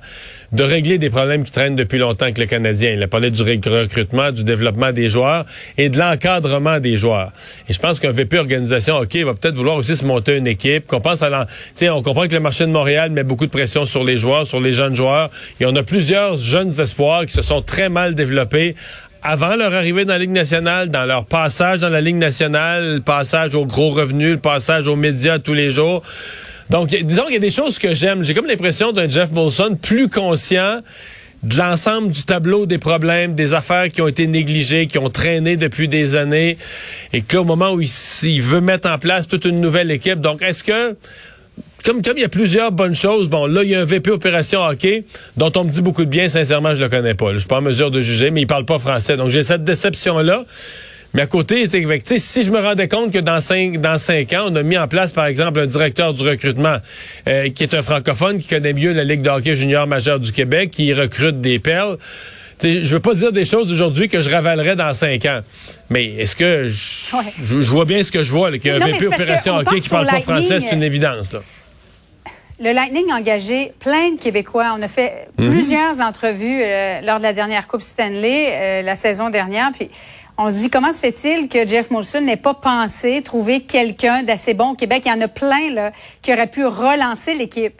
de 0.52 0.62
régler 0.62 0.98
des 0.98 1.08
problèmes 1.08 1.44
qui 1.44 1.50
traînent 1.50 1.76
depuis 1.76 1.98
longtemps 1.98 2.26
avec 2.26 2.36
le 2.36 2.44
Canadien. 2.44 2.90
Il 2.90 3.02
a 3.02 3.08
parlé 3.08 3.30
du 3.30 3.42
recrutement, 3.42 4.32
du 4.32 4.44
développement 4.44 4.92
des 4.92 5.08
joueurs 5.08 5.46
et 5.78 5.88
de 5.88 5.98
l'encadrement 5.98 6.78
des 6.78 6.98
joueurs. 6.98 7.32
Et 7.68 7.72
je 7.72 7.78
pense 7.78 7.98
qu'un 7.98 8.12
VP 8.12 8.38
organisation, 8.38 8.98
OK, 8.98 9.16
va 9.16 9.32
peut-être 9.32 9.54
vouloir 9.54 9.76
aussi 9.76 9.96
se 9.96 10.04
monter 10.04 10.36
une 10.36 10.46
équipe. 10.46 10.86
Qu'on 10.86 11.00
pense 11.00 11.22
à 11.22 11.30
l'en... 11.30 11.44
on 11.90 12.02
comprend 12.02 12.28
que 12.28 12.34
le 12.34 12.40
marché 12.40 12.66
de 12.66 12.70
Montréal 12.70 13.10
met 13.10 13.24
beaucoup 13.24 13.46
de 13.46 13.50
pression 13.50 13.86
sur 13.86 14.04
les 14.04 14.18
joueurs, 14.18 14.46
sur 14.46 14.60
les 14.60 14.74
jeunes 14.74 14.94
joueurs. 14.94 15.30
Et 15.58 15.64
on 15.64 15.74
a 15.74 15.82
plusieurs 15.82 16.36
jeunes 16.36 16.78
espoirs 16.80 17.24
qui 17.24 17.32
se 17.32 17.42
sont 17.42 17.61
très 17.64 17.88
mal 17.88 18.14
développés 18.14 18.74
avant 19.22 19.54
leur 19.54 19.72
arrivée 19.72 20.04
dans 20.04 20.14
la 20.14 20.18
Ligue 20.18 20.30
nationale, 20.30 20.88
dans 20.88 21.04
leur 21.04 21.24
passage 21.24 21.78
dans 21.78 21.88
la 21.88 22.00
Ligue 22.00 22.16
nationale, 22.16 22.94
le 22.94 23.00
passage 23.00 23.54
aux 23.54 23.66
gros 23.66 23.90
revenus, 23.90 24.32
le 24.32 24.38
passage 24.38 24.88
aux 24.88 24.96
médias 24.96 25.38
tous 25.38 25.54
les 25.54 25.70
jours. 25.70 26.02
Donc, 26.70 26.88
disons 26.88 27.24
qu'il 27.24 27.34
y 27.34 27.36
a 27.36 27.40
des 27.40 27.50
choses 27.50 27.78
que 27.78 27.94
j'aime. 27.94 28.24
J'ai 28.24 28.34
comme 28.34 28.46
l'impression 28.46 28.92
d'un 28.92 29.08
Jeff 29.08 29.30
Molson 29.30 29.76
plus 29.80 30.08
conscient 30.08 30.80
de 31.42 31.58
l'ensemble 31.58 32.12
du 32.12 32.22
tableau 32.22 32.66
des 32.66 32.78
problèmes, 32.78 33.34
des 33.34 33.52
affaires 33.52 33.88
qui 33.88 34.00
ont 34.00 34.08
été 34.08 34.26
négligées, 34.26 34.86
qui 34.86 34.98
ont 34.98 35.10
traîné 35.10 35.56
depuis 35.56 35.88
des 35.88 36.14
années, 36.14 36.56
et 37.12 37.22
que 37.22 37.36
au 37.36 37.44
moment 37.44 37.72
où 37.72 37.80
il, 37.80 38.42
veut 38.42 38.60
mettre 38.60 38.88
en 38.88 38.98
place 38.98 39.26
toute 39.26 39.44
une 39.44 39.60
nouvelle 39.60 39.90
équipe, 39.90 40.20
donc 40.20 40.40
est-ce 40.40 40.62
que 40.62 40.96
comme, 41.84 42.02
comme 42.02 42.16
il 42.16 42.22
y 42.22 42.24
a 42.24 42.28
plusieurs 42.28 42.72
bonnes 42.72 42.94
choses, 42.94 43.28
bon, 43.28 43.46
là, 43.46 43.62
il 43.62 43.70
y 43.70 43.74
a 43.74 43.80
un 43.80 43.84
VP 43.84 44.10
opération 44.10 44.60
hockey 44.64 45.04
dont 45.36 45.52
on 45.56 45.64
me 45.64 45.70
dit 45.70 45.82
beaucoup 45.82 46.04
de 46.04 46.10
bien, 46.10 46.28
sincèrement, 46.28 46.74
je 46.74 46.82
le 46.82 46.88
connais 46.88 47.14
pas. 47.14 47.32
Je 47.32 47.38
suis 47.38 47.48
pas 47.48 47.58
en 47.58 47.62
mesure 47.62 47.90
de 47.90 48.00
juger, 48.00 48.30
mais 48.30 48.42
il 48.42 48.46
parle 48.46 48.64
pas 48.64 48.78
français. 48.78 49.16
Donc, 49.16 49.30
j'ai 49.30 49.42
cette 49.42 49.64
déception-là. 49.64 50.44
Mais 51.14 51.22
à 51.22 51.26
côté, 51.26 51.68
si 52.16 52.42
je 52.42 52.50
me 52.50 52.58
rendais 52.58 52.88
compte 52.88 53.12
que 53.12 53.18
dans 53.18 53.40
cinq, 53.40 53.80
dans 53.80 53.98
cinq 53.98 54.32
ans, 54.32 54.46
on 54.48 54.56
a 54.56 54.62
mis 54.62 54.78
en 54.78 54.88
place, 54.88 55.12
par 55.12 55.26
exemple, 55.26 55.60
un 55.60 55.66
directeur 55.66 56.14
du 56.14 56.26
recrutement 56.26 56.76
euh, 57.28 57.50
qui 57.50 57.64
est 57.64 57.74
un 57.74 57.82
francophone, 57.82 58.38
qui 58.38 58.48
connaît 58.48 58.72
mieux 58.72 58.92
la 58.92 59.04
Ligue 59.04 59.20
de 59.20 59.28
hockey 59.28 59.54
junior 59.54 59.86
majeure 59.86 60.20
du 60.20 60.32
Québec, 60.32 60.70
qui 60.70 60.94
recrute 60.94 61.40
des 61.40 61.58
perles. 61.58 61.98
Je 62.62 62.94
veux 62.94 63.00
pas 63.00 63.14
dire 63.14 63.32
des 63.32 63.44
choses 63.44 63.70
aujourd'hui 63.70 64.08
que 64.08 64.20
je 64.20 64.30
ravalerais 64.30 64.76
dans 64.76 64.94
cinq 64.94 65.26
ans. 65.26 65.40
Mais 65.90 66.14
est-ce 66.14 66.36
que 66.36 66.66
je, 66.66 67.70
vois 67.70 67.84
bien 67.84 68.02
ce 68.02 68.12
que 68.12 68.22
je 68.22 68.30
vois, 68.30 68.50
qu'il 68.52 68.66
y 68.66 68.70
a 68.70 68.76
un 68.76 68.86
VP 68.86 69.08
Opération 69.08 69.56
Hockey 69.56 69.80
qui 69.80 69.88
parle 69.88 70.06
pas 70.06 70.20
français, 70.20 70.60
c'est 70.60 70.74
une 70.74 70.82
évidence. 70.82 71.32
Là. 71.32 71.42
Le 72.62 72.72
Lightning 72.72 73.10
a 73.10 73.16
engagé 73.16 73.72
plein 73.80 74.12
de 74.12 74.18
Québécois. 74.20 74.76
On 74.78 74.82
a 74.82 74.88
fait 74.88 75.26
mhm. 75.36 75.50
plusieurs 75.50 76.00
entrevues 76.00 76.62
euh, 76.62 77.00
lors 77.00 77.18
de 77.18 77.24
la 77.24 77.32
dernière 77.32 77.66
Coupe 77.66 77.82
Stanley 77.82 78.50
euh, 78.52 78.82
la 78.82 78.94
saison 78.94 79.30
dernière. 79.30 79.72
Puis 79.72 79.90
on 80.38 80.48
se 80.48 80.54
dit 80.54 80.70
comment 80.70 80.92
se 80.92 81.00
fait-il 81.00 81.48
que 81.48 81.66
Jeff 81.66 81.90
Molson 81.90 82.20
n'ait 82.20 82.36
pas 82.36 82.54
pensé 82.54 83.20
trouver 83.22 83.62
quelqu'un 83.62 84.22
d'assez 84.22 84.54
bon 84.54 84.70
au 84.70 84.74
Québec? 84.74 85.02
Il 85.06 85.08
y 85.08 85.12
en 85.12 85.20
a 85.20 85.26
plein 85.26 85.72
là, 85.72 85.90
qui 86.22 86.32
auraient 86.32 86.46
pu 86.46 86.64
relancer 86.64 87.34
l'équipe. 87.34 87.74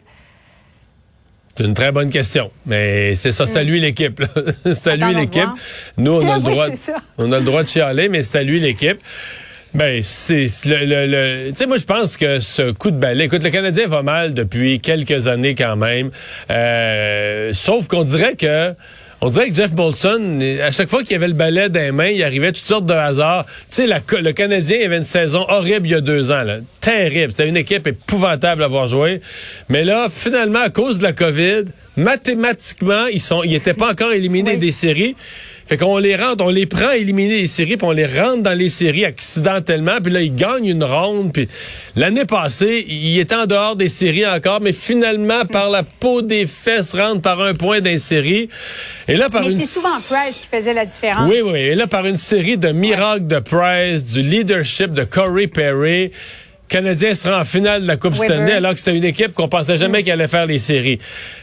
C'est 1.55 1.63
une 1.63 1.75
très 1.75 1.93
bonne 1.93 2.09
question, 2.09 2.51
mais 2.65 3.15
c'est 3.15 3.31
ça, 3.31 3.47
c'est 3.47 3.59
à 3.59 3.63
mm. 3.63 3.67
lui 3.67 3.79
l'équipe. 3.79 4.21
c'est 4.65 4.87
à 4.87 4.95
lui 4.97 5.15
l'équipe. 5.15 5.49
Nous, 5.97 6.11
on 6.11 6.27
a 6.27 6.37
le 6.37 6.41
droit, 6.51 6.65
on 7.19 7.31
a 7.31 7.39
le 7.39 7.45
droit 7.45 7.63
de 7.63 7.69
chialer, 7.69 8.09
mais 8.09 8.21
c'est 8.21 8.39
à 8.39 8.43
lui 8.43 8.59
l'équipe. 8.59 8.99
Ben, 9.73 10.01
c'est 10.03 10.45
le, 10.65 11.07
le, 11.07 11.49
tu 11.49 11.55
sais, 11.55 11.65
moi 11.65 11.77
je 11.77 11.83
pense 11.83 12.15
que 12.15 12.39
ce 12.39 12.71
coup 12.71 12.91
de 12.91 12.97
balai, 12.97 13.25
écoute, 13.25 13.43
le 13.43 13.49
Canadien 13.49 13.87
va 13.87 14.03
mal 14.03 14.35
depuis 14.35 14.79
quelques 14.79 15.27
années 15.27 15.55
quand 15.55 15.75
même. 15.75 16.11
Euh, 16.51 17.49
sauf 17.53 17.87
qu'on 17.87 18.03
dirait 18.03 18.35
que 18.35 18.75
on 19.21 19.29
dirait 19.29 19.49
que 19.49 19.55
Jeff 19.55 19.71
Molson, 19.71 20.39
à 20.61 20.69
chaque 20.69 20.89
fois 20.89 21.01
qu'il 21.01 21.15
avait 21.15 21.29
le 21.29 21.33
balai 21.33 21.69
dans 21.69 21.79
les 21.79 21.91
mains, 21.93 22.09
il 22.09 22.21
arrivait 22.21 22.51
toutes 22.51 22.65
sortes 22.65 22.85
de 22.85 22.93
hasards. 22.93 23.45
Tu 23.69 23.87
sais, 23.87 23.87
le 23.87 24.31
Canadien 24.33 24.85
avait 24.85 24.97
une 24.97 25.03
saison 25.03 25.45
horrible 25.47 25.87
il 25.87 25.91
y 25.91 25.95
a 25.95 26.01
deux 26.01 26.31
ans. 26.31 26.43
Là. 26.43 26.57
Terrible. 26.81 27.31
C'était 27.31 27.47
une 27.47 27.55
équipe 27.55 27.87
épouvantable 27.87 28.63
à 28.63 28.65
avoir 28.65 28.89
joué. 28.89 29.21
Mais 29.69 29.85
là, 29.85 30.07
finalement, 30.11 30.59
à 30.59 30.69
cause 30.69 30.97
de 30.97 31.03
la 31.03 31.13
COVID, 31.13 31.63
mathématiquement, 31.95 33.07
ils 33.07 33.21
sont, 33.21 33.43
ils 33.43 33.51
n'étaient 33.51 33.73
pas 33.73 33.91
encore 33.91 34.11
éliminés 34.11 34.57
des 34.57 34.71
séries. 34.71 35.15
Fait 35.65 35.77
qu'on 35.77 35.97
les 35.97 36.15
rentre, 36.15 36.43
on 36.43 36.49
les 36.49 36.65
prend 36.65 36.89
à 36.89 36.97
éliminer 36.97 37.41
les 37.41 37.47
séries, 37.47 37.77
puis 37.77 37.87
on 37.87 37.91
les 37.91 38.05
rentre 38.05 38.43
dans 38.43 38.57
les 38.57 38.69
séries 38.69 39.05
accidentellement, 39.05 39.97
puis 40.03 40.11
là, 40.11 40.21
ils 40.21 40.35
gagnent 40.35 40.65
une 40.65 40.83
ronde. 40.83 41.31
Puis 41.31 41.47
l'année 41.95 42.25
passée, 42.25 42.85
ils 42.87 43.19
étaient 43.19 43.35
en 43.35 43.45
dehors 43.45 43.75
des 43.75 43.89
séries 43.89 44.27
encore, 44.27 44.59
mais 44.59 44.73
finalement, 44.73 45.45
par 45.45 45.69
la 45.69 45.83
peau 45.83 46.21
des 46.21 46.47
fesses, 46.47 46.93
rentrent 46.95 47.21
par 47.21 47.41
un 47.41 47.53
point 47.53 47.79
des 47.79 47.97
séries. 47.97 48.49
Et 49.07 49.15
là, 49.15 49.29
par 49.29 49.43
mais 49.43 49.55
c'est 49.55 49.65
souvent 49.65 49.89
Price 50.09 50.39
qui 50.41 50.47
faisait 50.47 50.73
la 50.73 50.85
différence. 50.85 51.29
Oui, 51.29 51.41
oui. 51.41 51.59
Et 51.59 51.75
là, 51.75 51.87
par 51.87 52.05
une 52.05 52.17
série 52.17 52.57
de 52.57 52.69
miracles 52.69 53.27
de 53.27 53.39
Price, 53.39 54.03
du 54.05 54.21
leadership 54.21 54.91
de 54.91 55.03
Corey 55.03 55.47
Perry, 55.47 56.11
Canadien 56.73 57.13
sera 57.13 57.39
en 57.39 57.45
finale 57.45 57.83
de 57.83 57.87
la 57.87 57.97
Coupe 57.97 58.15
Stanley, 58.15 58.51
alors 58.51 58.71
que 58.73 58.79
c'était 58.79 58.97
une 58.97 59.03
équipe 59.03 59.35
qu'on 59.35 59.47
pensait 59.47 59.77
jamais 59.77 60.01
qu'elle 60.01 60.13
allait 60.13 60.27
faire 60.27 60.47
les 60.47 60.57
séries. 60.57 60.97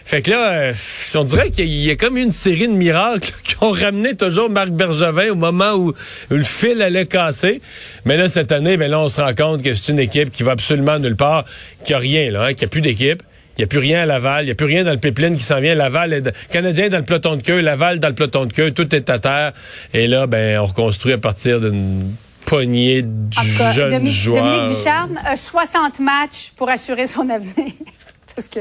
Fait 0.04 0.22
que 0.22 0.32
là, 0.32 0.50
euh, 0.50 0.72
on 1.14 1.22
dirait 1.22 1.50
qu'il 1.50 1.68
y 1.68 1.88
a 1.88 1.94
comme 1.94 2.16
une 2.16 2.32
série 2.32 2.66
de 2.66 2.72
miracles 2.72 3.30
qui 3.44 3.54
ont 3.60 3.70
ramené 3.70 4.16
toujours 4.16 4.50
Marc 4.50 4.70
Bergevin 4.70 5.30
au 5.30 5.36
moment 5.36 5.74
où, 5.74 5.94
le 6.30 6.42
fil 6.42 6.82
allait 6.82 7.06
casser. 7.06 7.60
Mais 8.06 8.16
là, 8.16 8.28
cette 8.28 8.50
année, 8.50 8.76
ben 8.76 8.90
là, 8.90 8.98
on 8.98 9.08
se 9.08 9.20
rend 9.20 9.32
compte 9.32 9.62
que 9.62 9.72
c'est 9.72 9.92
une 9.92 10.00
équipe 10.00 10.32
qui 10.32 10.42
va 10.42 10.50
absolument 10.50 10.98
nulle 10.98 11.14
part, 11.14 11.44
qui 11.84 11.94
a 11.94 11.98
rien, 11.98 12.32
là, 12.32 12.46
hein, 12.46 12.54
qui 12.54 12.64
a 12.64 12.68
plus 12.68 12.80
d'équipe. 12.80 13.22
Il 13.56 13.60
n'y 13.60 13.64
a 13.64 13.68
plus 13.68 13.78
rien 13.78 14.02
à 14.02 14.06
Laval. 14.06 14.42
Il 14.42 14.46
n'y 14.46 14.52
a 14.52 14.56
plus 14.56 14.66
rien 14.66 14.82
dans 14.82 14.90
le 14.90 14.98
pipeline 14.98 15.36
qui 15.36 15.44
s'en 15.44 15.60
vient. 15.60 15.76
Laval 15.76 16.12
est 16.12 16.32
Canadien 16.50 16.88
dans 16.88 16.98
le 16.98 17.04
peloton 17.04 17.36
de 17.36 17.42
queue. 17.42 17.60
Laval 17.60 18.00
dans 18.00 18.08
le 18.08 18.14
peloton 18.14 18.46
de 18.46 18.52
queue. 18.52 18.72
Tout 18.72 18.92
est 18.96 19.08
à 19.08 19.20
terre. 19.20 19.52
Et 19.94 20.08
là, 20.08 20.26
ben, 20.26 20.58
on 20.58 20.64
reconstruit 20.64 21.12
à 21.12 21.18
partir 21.18 21.60
d'une 21.60 22.10
poignée 22.46 23.02
de 23.02 23.34
jeunes 23.72 24.06
joueurs. 24.06 24.44
Dominique 24.44 24.76
Ducharme 24.76 25.18
a 25.24 25.36
60 25.36 26.00
matchs 26.00 26.52
pour 26.56 26.68
assurer 26.68 27.06
son 27.06 27.28
avenir. 27.28 27.72
Parce 28.34 28.48
que... 28.48 28.60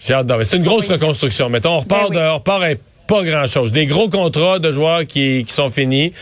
C'est 0.00 0.56
une 0.56 0.64
grosse 0.64 0.88
reconstruction. 0.88 1.50
Mettons, 1.50 1.70
on 1.74 1.80
repart, 1.80 2.10
ben 2.10 2.20
de, 2.20 2.30
on 2.30 2.34
repart 2.34 2.62
pas 3.08 3.24
grand-chose. 3.24 3.72
Des 3.72 3.86
gros 3.86 4.08
contrats 4.08 4.58
de 4.58 4.70
joueurs 4.70 5.06
qui, 5.06 5.44
qui 5.44 5.52
sont 5.52 5.70
finis 5.70 6.12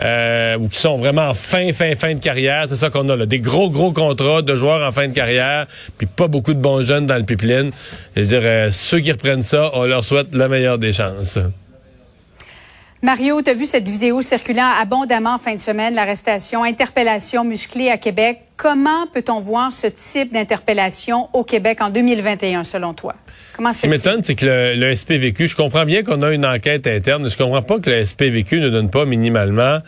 euh, 0.00 0.56
ou 0.56 0.68
qui 0.68 0.78
sont 0.78 0.96
vraiment 0.96 1.28
en 1.28 1.34
fin, 1.34 1.72
fin, 1.72 1.94
fin 1.96 2.14
de 2.14 2.20
carrière. 2.20 2.66
C'est 2.68 2.76
ça 2.76 2.90
qu'on 2.90 3.08
a 3.08 3.16
là. 3.16 3.26
Des 3.26 3.40
gros, 3.40 3.68
gros 3.68 3.92
contrats 3.92 4.40
de 4.40 4.56
joueurs 4.56 4.86
en 4.88 4.92
fin 4.92 5.08
de 5.08 5.12
carrière, 5.12 5.66
puis 5.98 6.06
pas 6.06 6.28
beaucoup 6.28 6.54
de 6.54 6.60
bons 6.60 6.82
jeunes 6.82 7.06
dans 7.06 7.16
le 7.16 7.24
pipeline. 7.24 7.72
Je 8.14 8.20
veux 8.22 8.26
dire, 8.26 8.40
euh, 8.42 8.70
ceux 8.70 9.00
qui 9.00 9.12
reprennent 9.12 9.42
ça, 9.42 9.70
on 9.74 9.84
leur 9.84 10.04
souhaite 10.04 10.34
la 10.34 10.48
meilleure 10.48 10.78
des 10.78 10.92
chances. 10.92 11.38
Mario, 13.00 13.40
tu 13.42 13.50
as 13.50 13.54
vu 13.54 13.64
cette 13.64 13.88
vidéo 13.88 14.22
circulant 14.22 14.72
abondamment 14.76 15.34
en 15.34 15.38
fin 15.38 15.54
de 15.54 15.60
semaine, 15.60 15.94
l'arrestation, 15.94 16.64
interpellation 16.64 17.44
musclée 17.44 17.90
à 17.90 17.96
Québec. 17.96 18.40
Comment 18.56 19.06
peut-on 19.14 19.38
voir 19.38 19.72
ce 19.72 19.86
type 19.86 20.32
d'interpellation 20.32 21.28
au 21.32 21.44
Québec 21.44 21.80
en 21.80 21.90
2021, 21.90 22.64
selon 22.64 22.94
toi? 22.94 23.14
Comment 23.54 23.72
Ce 23.72 23.82
qui 23.82 23.88
m'étonne, 23.88 24.24
c'est 24.24 24.34
que 24.34 24.74
le, 24.76 24.96
SPVQ, 24.96 25.46
je 25.46 25.54
comprends 25.54 25.84
bien 25.84 26.02
qu'on 26.02 26.22
a 26.22 26.32
une 26.32 26.44
enquête 26.44 26.88
interne, 26.88 27.22
mais 27.22 27.30
je 27.30 27.36
comprends 27.36 27.62
pas 27.62 27.78
que 27.78 27.88
le 27.88 28.04
SPVQ 28.04 28.58
ne 28.58 28.70
donne 28.70 28.90
pas 28.90 29.04
minimalement 29.04 29.78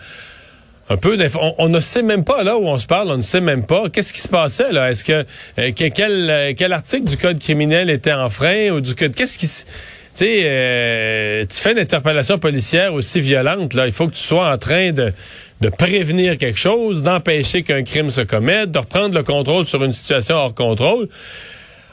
un 0.88 0.97
peu 0.97 1.17
on, 1.40 1.55
on, 1.59 1.69
ne 1.69 1.79
sait 1.79 2.02
même 2.02 2.25
pas 2.25 2.43
là 2.43 2.59
où 2.59 2.67
on 2.67 2.79
se 2.79 2.87
parle, 2.87 3.11
on 3.11 3.17
ne 3.17 3.23
sait 3.23 3.40
même 3.40 3.64
pas 3.64 3.88
qu'est-ce 3.88 4.12
qui 4.12 4.21
se 4.21 4.29
passait 4.29 4.73
là? 4.73 4.90
Est-ce 4.90 5.05
que, 5.05 5.25
euh, 5.59 5.71
quel, 5.75 6.31
euh, 6.31 6.52
quel 6.57 6.73
article 6.73 7.05
du 7.05 7.17
code 7.17 7.38
criminel 7.38 7.90
était 7.90 8.12
en 8.12 8.29
frein 8.29 8.71
ou 8.71 8.81
du 8.81 8.97
code 8.97 9.14
qu'est-ce 9.14 9.38
qui 9.38 9.47
tu 10.14 10.25
sais, 10.25 10.40
euh, 10.45 11.45
tu 11.49 11.57
fais 11.57 11.73
une 11.73 11.79
interpellation 11.79 12.38
policière 12.38 12.93
aussi 12.95 13.21
violente, 13.21 13.75
là, 13.75 13.87
il 13.87 13.93
faut 13.93 14.07
que 14.07 14.14
tu 14.14 14.23
sois 14.23 14.52
en 14.52 14.59
train 14.59 14.93
de, 14.93 15.12
de 15.61 15.69
prévenir 15.69 16.37
quelque 16.37 16.59
chose, 16.59 17.02
d'empêcher 17.02 17.62
qu'un 17.62 17.83
crime 17.83 18.11
se 18.11 18.23
commette, 18.23 18.71
de 18.73 18.79
reprendre 18.79 19.14
le 19.14 19.23
contrôle 19.23 19.67
sur 19.67 19.83
une 19.85 19.93
situation 19.93 20.37
hors 20.37 20.55
contrôle. 20.55 21.09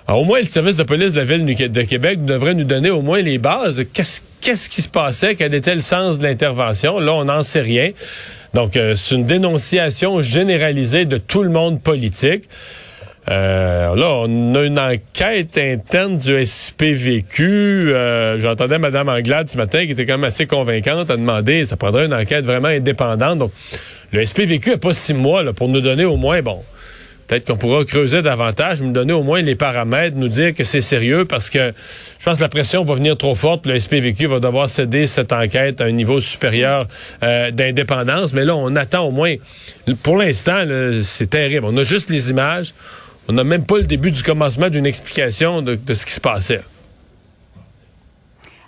au 0.07 0.23
moins, 0.23 0.39
le 0.39 0.47
service 0.47 0.75
de 0.75 0.83
police 0.83 1.13
de 1.13 1.19
la 1.19 1.25
ville 1.25 1.45
de 1.45 1.81
Québec 1.83 2.25
devrait 2.25 2.53
nous 2.53 2.63
donner 2.63 2.89
au 2.89 3.01
moins 3.01 3.21
les 3.21 3.37
bases. 3.37 3.85
Qu'est-ce 3.93 4.21
qu'est-ce 4.41 4.69
qui 4.69 4.81
se 4.81 4.87
passait? 4.87 5.35
Quel 5.35 5.53
était 5.53 5.75
le 5.75 5.81
sens 5.81 6.19
de 6.19 6.23
l'intervention? 6.23 6.99
Là, 6.99 7.13
on 7.13 7.25
n'en 7.25 7.43
sait 7.43 7.61
rien. 7.61 7.91
Donc, 8.53 8.77
euh, 8.77 8.95
c'est 8.95 9.15
une 9.15 9.25
dénonciation 9.25 10.21
généralisée 10.21 11.05
de 11.05 11.17
tout 11.17 11.43
le 11.43 11.49
monde 11.49 11.81
politique. 11.81 12.45
Euh, 13.29 13.93
là, 13.95 14.09
on 14.25 14.55
a 14.55 14.63
une 14.63 14.79
enquête 14.79 15.57
interne 15.57 16.17
du 16.17 16.45
SPVQ. 16.45 17.93
Euh, 17.93 18.39
j'entendais 18.39 18.79
Mme 18.79 19.09
Anglade 19.09 19.49
ce 19.49 19.57
matin 19.57 19.85
qui 19.85 19.91
était 19.91 20.05
quand 20.05 20.13
même 20.13 20.23
assez 20.23 20.45
convaincante 20.45 21.09
à 21.09 21.17
demander, 21.17 21.65
ça 21.65 21.75
prendrait 21.75 22.05
une 22.05 22.13
enquête 22.13 22.45
vraiment 22.45 22.69
indépendante. 22.69 23.39
Donc, 23.39 23.51
le 24.13 24.25
SPVQ 24.25 24.71
n'a 24.71 24.77
pas 24.77 24.93
six 24.93 25.13
mois 25.13 25.43
là, 25.43 25.51
pour 25.51 25.67
nous 25.67 25.81
donner 25.81 26.05
au 26.05 26.15
moins, 26.15 26.41
bon, 26.41 26.63
peut-être 27.27 27.45
qu'on 27.45 27.57
pourra 27.57 27.83
creuser 27.83 28.21
davantage, 28.21 28.79
nous 28.81 28.93
donner 28.93 29.11
au 29.11 29.23
moins 29.23 29.41
les 29.41 29.55
paramètres, 29.55 30.15
nous 30.15 30.29
dire 30.29 30.53
que 30.53 30.63
c'est 30.63 30.79
sérieux 30.79 31.25
parce 31.25 31.49
que 31.49 31.73
je 32.19 32.23
pense 32.23 32.37
que 32.37 32.43
la 32.43 32.49
pression 32.49 32.85
va 32.85 32.95
venir 32.95 33.17
trop 33.17 33.35
forte. 33.35 33.65
Le 33.65 33.77
SPVQ 33.77 34.27
va 34.27 34.39
devoir 34.39 34.69
céder 34.69 35.05
cette 35.05 35.33
enquête 35.33 35.81
à 35.81 35.83
un 35.83 35.91
niveau 35.91 36.21
supérieur 36.21 36.87
euh, 37.23 37.51
d'indépendance. 37.51 38.31
Mais 38.31 38.45
là, 38.45 38.55
on 38.55 38.73
attend 38.77 39.03
au 39.03 39.11
moins, 39.11 39.35
pour 40.01 40.15
l'instant, 40.15 40.63
c'est 41.03 41.29
terrible. 41.29 41.65
On 41.65 41.75
a 41.75 41.83
juste 41.83 42.09
les 42.09 42.29
images. 42.31 42.73
On 43.29 43.33
n'a 43.33 43.43
même 43.43 43.65
pas 43.65 43.77
le 43.77 43.83
début 43.83 44.11
du 44.11 44.23
commencement 44.23 44.69
d'une 44.69 44.85
explication 44.85 45.61
de, 45.61 45.77
ce 45.93 46.05
qui 46.05 46.13
se 46.13 46.19
passait. 46.21 46.61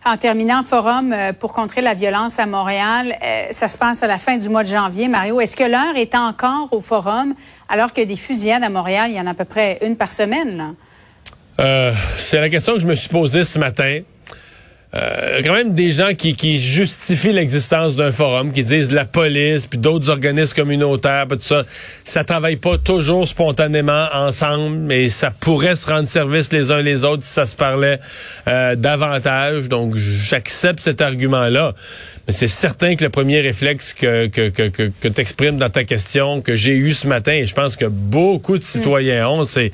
En 0.06 0.18
terminant, 0.18 0.64
Forum 0.64 1.14
euh, 1.14 1.34
pour 1.34 1.54
contrer 1.54 1.82
la 1.82 1.94
violence 1.94 2.40
à 2.40 2.46
Montréal, 2.46 3.16
euh, 3.22 3.48
ça 3.52 3.68
se 3.68 3.78
passe 3.78 4.02
à 4.02 4.08
la 4.08 4.18
fin 4.18 4.38
du 4.38 4.50
mois 4.50 4.64
de 4.64 4.70
janvier. 4.70 5.08
Mario, 5.08 5.40
est-ce 5.40 5.56
que 5.56 5.64
l'heure 5.64 5.96
est 5.96 6.16
encore 6.16 6.70
au 6.72 6.80
Forum 6.80 7.36
alors 7.68 7.94
que 7.94 8.04
des 8.04 8.16
fusillades 8.16 8.64
à 8.64 8.70
Montréal, 8.70 9.12
il 9.12 9.18
y 9.18 9.20
en 9.20 9.28
a 9.28 9.32
à 9.32 9.34
peu 9.34 9.46
près 9.46 9.80
une 9.86 9.98
par 9.98 10.12
semaine? 10.12 10.76
Euh, 11.60 11.92
c'est 12.18 12.40
la 12.40 12.50
question 12.50 12.74
que 12.74 12.80
je 12.80 12.88
me 12.88 12.96
suis 12.96 13.10
posée 13.10 13.44
ce 13.44 13.60
matin. 13.60 14.02
Euh, 14.96 15.42
quand 15.44 15.54
même 15.54 15.76
des 15.76 15.92
gens 15.92 16.16
qui, 16.16 16.34
qui 16.34 16.60
justifient 16.60 17.32
l'existence 17.32 17.96
d'un 17.96 18.12
forum, 18.12 18.52
qui 18.52 18.64
disent 18.64 18.92
la 18.92 19.06
police, 19.06 19.68
puis 19.68 19.78
d'autres 19.78 20.10
organismes 20.10 20.56
communautaires, 20.56 21.28
tout 21.30 21.38
ça, 21.42 21.64
ça 22.04 22.24
travaille 22.24 22.56
pas 22.56 22.80
toujours 22.80 23.28
spontanément 23.28 24.08
ensemble, 24.14 24.78
mais 24.78 25.10
ça 25.10 25.30
pourrait 25.30 25.76
se 25.76 25.86
rendre 25.86 26.08
service 26.08 26.52
les 26.52 26.72
uns 26.72 26.82
les 26.82 27.06
autres 27.06 27.24
si 27.24 27.34
ça 27.34 27.46
se 27.46 27.56
parlait 27.56 28.00
euh, 28.48 28.76
davantage. 28.76 29.70
Donc, 29.70 29.96
j'accepte 29.96 30.80
cet 30.80 31.02
argument-là. 31.02 31.76
Mais 32.26 32.34
c'est 32.34 32.48
certain 32.48 32.96
que 32.96 33.04
le 33.04 33.12
premier 33.12 33.42
réflexe 33.42 33.94
que, 33.94 34.26
que, 34.26 34.50
que, 34.50 34.70
que, 34.70 34.92
que 35.00 35.08
tu 35.08 35.22
exprimes 35.22 35.58
dans 35.58 35.70
ta 35.70 35.84
question, 35.84 36.42
que 36.42 36.56
j'ai 36.56 36.74
eu 36.74 36.94
ce 36.94 37.06
matin, 37.06 37.34
et 37.34 37.46
je 37.46 37.54
pense 37.54 37.76
que 37.76 37.86
beaucoup 37.86 38.58
de 38.58 38.64
citoyens 38.64 39.30
ont, 39.30 39.44
c'est 39.44 39.72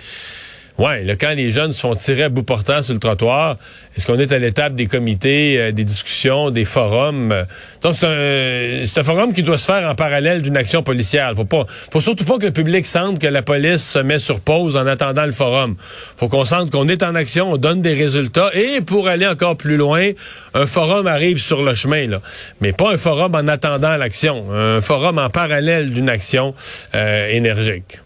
Ouais, 0.77 1.03
là, 1.03 1.15
quand 1.15 1.31
les 1.31 1.51
jeunes 1.51 1.71
se 1.71 1.79
font 1.79 1.95
tirer 1.95 2.23
à 2.23 2.29
bout 2.29 2.43
portant 2.43 2.81
sur 2.81 2.93
le 2.93 2.99
trottoir, 2.99 3.55
est-ce 3.95 4.05
qu'on 4.05 4.19
est 4.19 4.33
à 4.33 4.39
l'étape 4.39 4.75
des 4.75 4.87
comités, 4.87 5.57
euh, 5.57 5.71
des 5.71 5.85
discussions, 5.85 6.51
des 6.51 6.65
forums? 6.65 7.45
Donc, 7.81 7.95
c'est 7.97 8.05
un, 8.05 8.85
c'est 8.85 8.99
un 8.99 9.03
forum 9.05 9.31
qui 9.31 9.41
doit 9.41 9.57
se 9.57 9.65
faire 9.65 9.89
en 9.89 9.95
parallèle 9.95 10.41
d'une 10.41 10.57
action 10.57 10.83
policière. 10.83 11.31
Faut 11.33 11.45
pas, 11.45 11.65
faut 11.69 12.01
surtout 12.01 12.25
pas 12.25 12.37
que 12.39 12.47
le 12.47 12.51
public 12.51 12.85
sente 12.85 13.19
que 13.19 13.27
la 13.27 13.41
police 13.41 13.89
se 13.89 13.99
met 13.99 14.19
sur 14.19 14.41
pause 14.41 14.75
en 14.75 14.85
attendant 14.85 15.25
le 15.25 15.31
forum. 15.31 15.77
Faut 16.17 16.27
qu'on 16.27 16.43
sente 16.43 16.71
qu'on 16.71 16.89
est 16.89 17.03
en 17.03 17.15
action, 17.15 17.53
on 17.53 17.57
donne 17.57 17.81
des 17.81 17.93
résultats. 17.93 18.51
Et 18.53 18.81
pour 18.81 19.07
aller 19.07 19.27
encore 19.27 19.55
plus 19.55 19.77
loin, 19.77 20.11
un 20.53 20.67
forum 20.67 21.07
arrive 21.07 21.37
sur 21.37 21.63
le 21.63 21.73
chemin, 21.73 22.05
là. 22.07 22.19
Mais 22.59 22.73
pas 22.73 22.91
un 22.91 22.97
forum 22.97 23.33
en 23.33 23.47
attendant 23.47 23.95
l'action. 23.95 24.47
Un 24.51 24.81
forum 24.81 25.19
en 25.19 25.29
parallèle 25.29 25.93
d'une 25.93 26.09
action 26.09 26.53
euh, 26.95 27.29
énergique. 27.29 27.99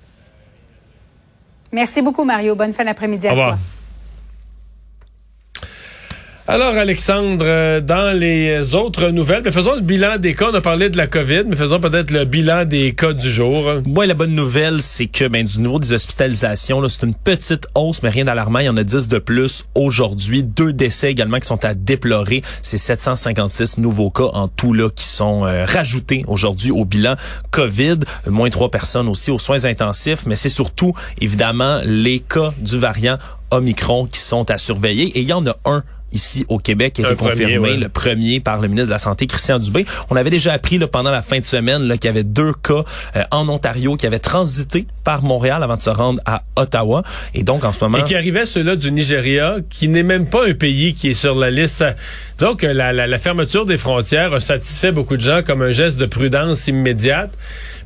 Merci 1.71 2.01
beaucoup, 2.01 2.23
Mario. 2.23 2.55
Bonne 2.55 2.71
fin 2.71 2.85
d'après-midi 2.85 3.27
à 3.27 3.33
toi. 3.33 3.57
Alors, 6.51 6.73
Alexandre, 6.73 7.45
euh, 7.47 7.79
dans 7.79 8.17
les 8.17 8.73
autres 8.73 9.09
nouvelles, 9.09 9.43
mais 9.45 9.51
faisons 9.51 9.75
le 9.75 9.81
bilan 9.81 10.17
des 10.17 10.33
cas. 10.33 10.49
On 10.51 10.55
a 10.55 10.61
parlé 10.61 10.89
de 10.89 10.97
la 10.97 11.05
COVID, 11.05 11.43
mais 11.45 11.55
faisons 11.55 11.79
peut-être 11.79 12.09
le 12.09 12.25
bilan 12.25 12.65
des 12.65 12.95
cas 12.95 13.13
du 13.13 13.29
jour. 13.29 13.71
Oui, 13.95 14.07
la 14.07 14.15
bonne 14.15 14.33
nouvelle, 14.33 14.81
c'est 14.81 15.05
que 15.05 15.27
ben, 15.27 15.45
du 15.45 15.59
niveau 15.59 15.77
des 15.77 15.93
hospitalisations, 15.93 16.89
c'est 16.89 17.05
une 17.05 17.13
petite 17.13 17.67
hausse, 17.75 18.01
mais 18.01 18.09
rien 18.09 18.25
d'alarmant. 18.25 18.57
Il 18.57 18.65
y 18.65 18.69
en 18.69 18.77
a 18.77 18.83
10 18.83 19.07
de 19.07 19.19
plus 19.19 19.65
aujourd'hui. 19.75 20.41
Deux 20.41 20.73
décès 20.73 21.11
également 21.11 21.37
qui 21.37 21.45
sont 21.45 21.63
à 21.63 21.75
déplorer. 21.75 22.41
C'est 22.63 22.79
756 22.79 23.77
nouveaux 23.77 24.09
cas 24.09 24.31
en 24.33 24.47
tout 24.47 24.73
là 24.73 24.89
qui 24.89 25.05
sont 25.05 25.45
euh, 25.45 25.65
rajoutés 25.65 26.25
aujourd'hui 26.27 26.71
au 26.71 26.83
bilan 26.83 27.13
COVID. 27.51 27.99
Moins 28.25 28.49
trois 28.49 28.71
personnes 28.71 29.07
aussi 29.07 29.29
aux 29.29 29.37
soins 29.37 29.65
intensifs, 29.65 30.25
mais 30.25 30.35
c'est 30.35 30.49
surtout, 30.49 30.95
évidemment, 31.21 31.81
les 31.85 32.21
cas 32.21 32.51
du 32.59 32.79
variant 32.79 33.19
Omicron 33.51 34.07
qui 34.07 34.19
sont 34.19 34.49
à 34.49 34.57
surveiller. 34.57 35.05
Et 35.15 35.21
il 35.21 35.27
y 35.27 35.33
en 35.33 35.45
a 35.45 35.55
un 35.65 35.83
ici 36.11 36.45
au 36.47 36.57
Québec 36.57 36.93
qui 36.93 37.03
a 37.03 37.07
été 37.11 37.15
confirmé 37.15 37.77
le 37.77 37.89
premier 37.89 38.39
par 38.39 38.59
le 38.61 38.67
ministre 38.67 38.87
de 38.87 38.93
la 38.93 38.99
Santé, 38.99 39.27
Christian 39.27 39.59
Dubé. 39.59 39.85
On 40.09 40.15
avait 40.15 40.29
déjà 40.29 40.53
appris 40.53 40.77
là, 40.77 40.87
pendant 40.87 41.11
la 41.11 41.21
fin 41.21 41.39
de 41.39 41.45
semaine 41.45 41.87
qu'il 41.97 42.05
y 42.05 42.07
avait 42.07 42.23
deux 42.23 42.53
cas 42.53 42.83
euh, 43.15 43.23
en 43.31 43.47
Ontario 43.49 43.95
qui 43.95 44.07
avaient 44.07 44.19
transité 44.19 44.87
par 45.03 45.21
Montréal 45.23 45.63
avant 45.63 45.75
de 45.75 45.81
se 45.81 45.89
rendre 45.89 46.21
à 46.25 46.43
Ottawa. 46.55 47.03
Et 47.33 47.43
donc, 47.43 47.65
en 47.65 47.73
ce 47.73 47.83
moment... 47.83 47.97
Et 47.97 48.03
qui 48.03 48.15
arrivait 48.15 48.45
ceux-là 48.45 48.75
du 48.75 48.91
Nigeria, 48.91 49.57
qui 49.69 49.87
n'est 49.87 50.03
même 50.03 50.27
pas 50.27 50.47
un 50.47 50.53
pays 50.53 50.93
qui 50.93 51.09
est 51.09 51.13
sur 51.13 51.35
la 51.35 51.51
liste. 51.51 51.83
disons 52.37 52.55
que 52.55 52.67
la, 52.67 52.93
la, 52.93 53.07
la 53.07 53.19
fermeture 53.19 53.65
des 53.65 53.77
frontières 53.77 54.33
a 54.33 54.39
satisfait 54.39 54.91
beaucoup 54.91 55.17
de 55.17 55.21
gens 55.21 55.41
comme 55.45 55.61
un 55.61 55.71
geste 55.71 55.99
de 55.99 56.05
prudence 56.05 56.67
immédiate. 56.67 57.31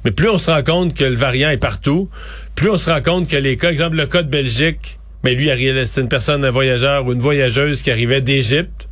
Mais 0.06 0.12
plus 0.12 0.30
on 0.30 0.38
se 0.38 0.52
rend 0.52 0.64
compte 0.64 0.96
que 0.96 1.04
le 1.06 1.16
variant 1.16 1.50
est 1.50 1.58
partout, 1.58 2.10
plus 2.56 2.70
on 2.70 2.78
se 2.78 2.90
rend 2.90 3.02
compte 3.02 3.30
que 3.30 3.38
les 3.38 3.58
cas, 3.58 3.72
exemple 3.72 3.96
le 3.96 4.06
cas 4.06 4.22
de 4.22 4.30
Belgique, 4.30 5.00
mais 5.24 5.36
lui, 5.36 5.50
c'est 5.86 6.02
une 6.02 6.10
personne, 6.10 6.44
un 6.44 6.52
voyageur 6.52 7.06
ou 7.06 7.14
une 7.14 7.20
voyageuse 7.20 7.82
qui 7.82 7.92
arrivait 7.92 8.22
d'Égypte, 8.22 8.88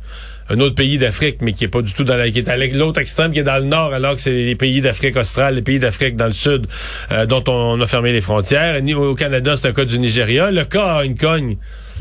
un 0.48 0.60
autre 0.60 0.74
pays 0.74 0.98
d'Afrique, 0.98 1.38
mais 1.40 1.52
qui 1.52 1.64
est 1.64 1.68
pas 1.68 1.82
du 1.82 1.92
tout 1.92 2.04
dans 2.04 2.16
la, 2.16 2.30
qui 2.30 2.38
est 2.38 2.48
à 2.48 2.56
l'autre 2.56 3.00
extrême, 3.00 3.32
qui 3.32 3.38
est 3.38 3.44
dans 3.44 3.58
le 3.58 3.64
nord, 3.64 3.94
alors 3.94 4.16
que 4.16 4.20
c'est 4.20 4.32
les 4.32 4.54
pays 4.54 4.80
d'Afrique 4.80 5.16
australe, 5.16 5.54
les 5.54 5.62
pays 5.62 5.78
d'Afrique 5.78 6.16
dans 6.16 6.26
le 6.26 6.32
sud, 6.32 6.66
euh, 7.10 7.26
dont 7.26 7.44
on, 7.48 7.80
a 7.80 7.86
fermé 7.86 8.12
les 8.12 8.20
frontières. 8.20 8.82
Au 8.96 9.14
Canada, 9.14 9.56
c'est 9.56 9.68
un 9.68 9.72
cas 9.72 9.84
du 9.84 9.98
Nigeria. 9.98 10.50
Le 10.50 10.64
cas 10.64 10.96
a 10.98 11.04
une 11.04 11.16
cogne. 11.16 11.56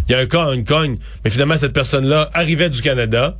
Il 0.07 0.11
y 0.11 0.15
a 0.15 0.19
un 0.19 0.25
cas 0.25 0.45
a 0.49 0.53
une 0.53 0.65
cogne. 0.65 0.97
Mais 1.23 1.29
finalement, 1.29 1.57
cette 1.57 1.73
personne-là 1.73 2.29
arrivait 2.33 2.69
du 2.69 2.81
Canada. 2.81 3.37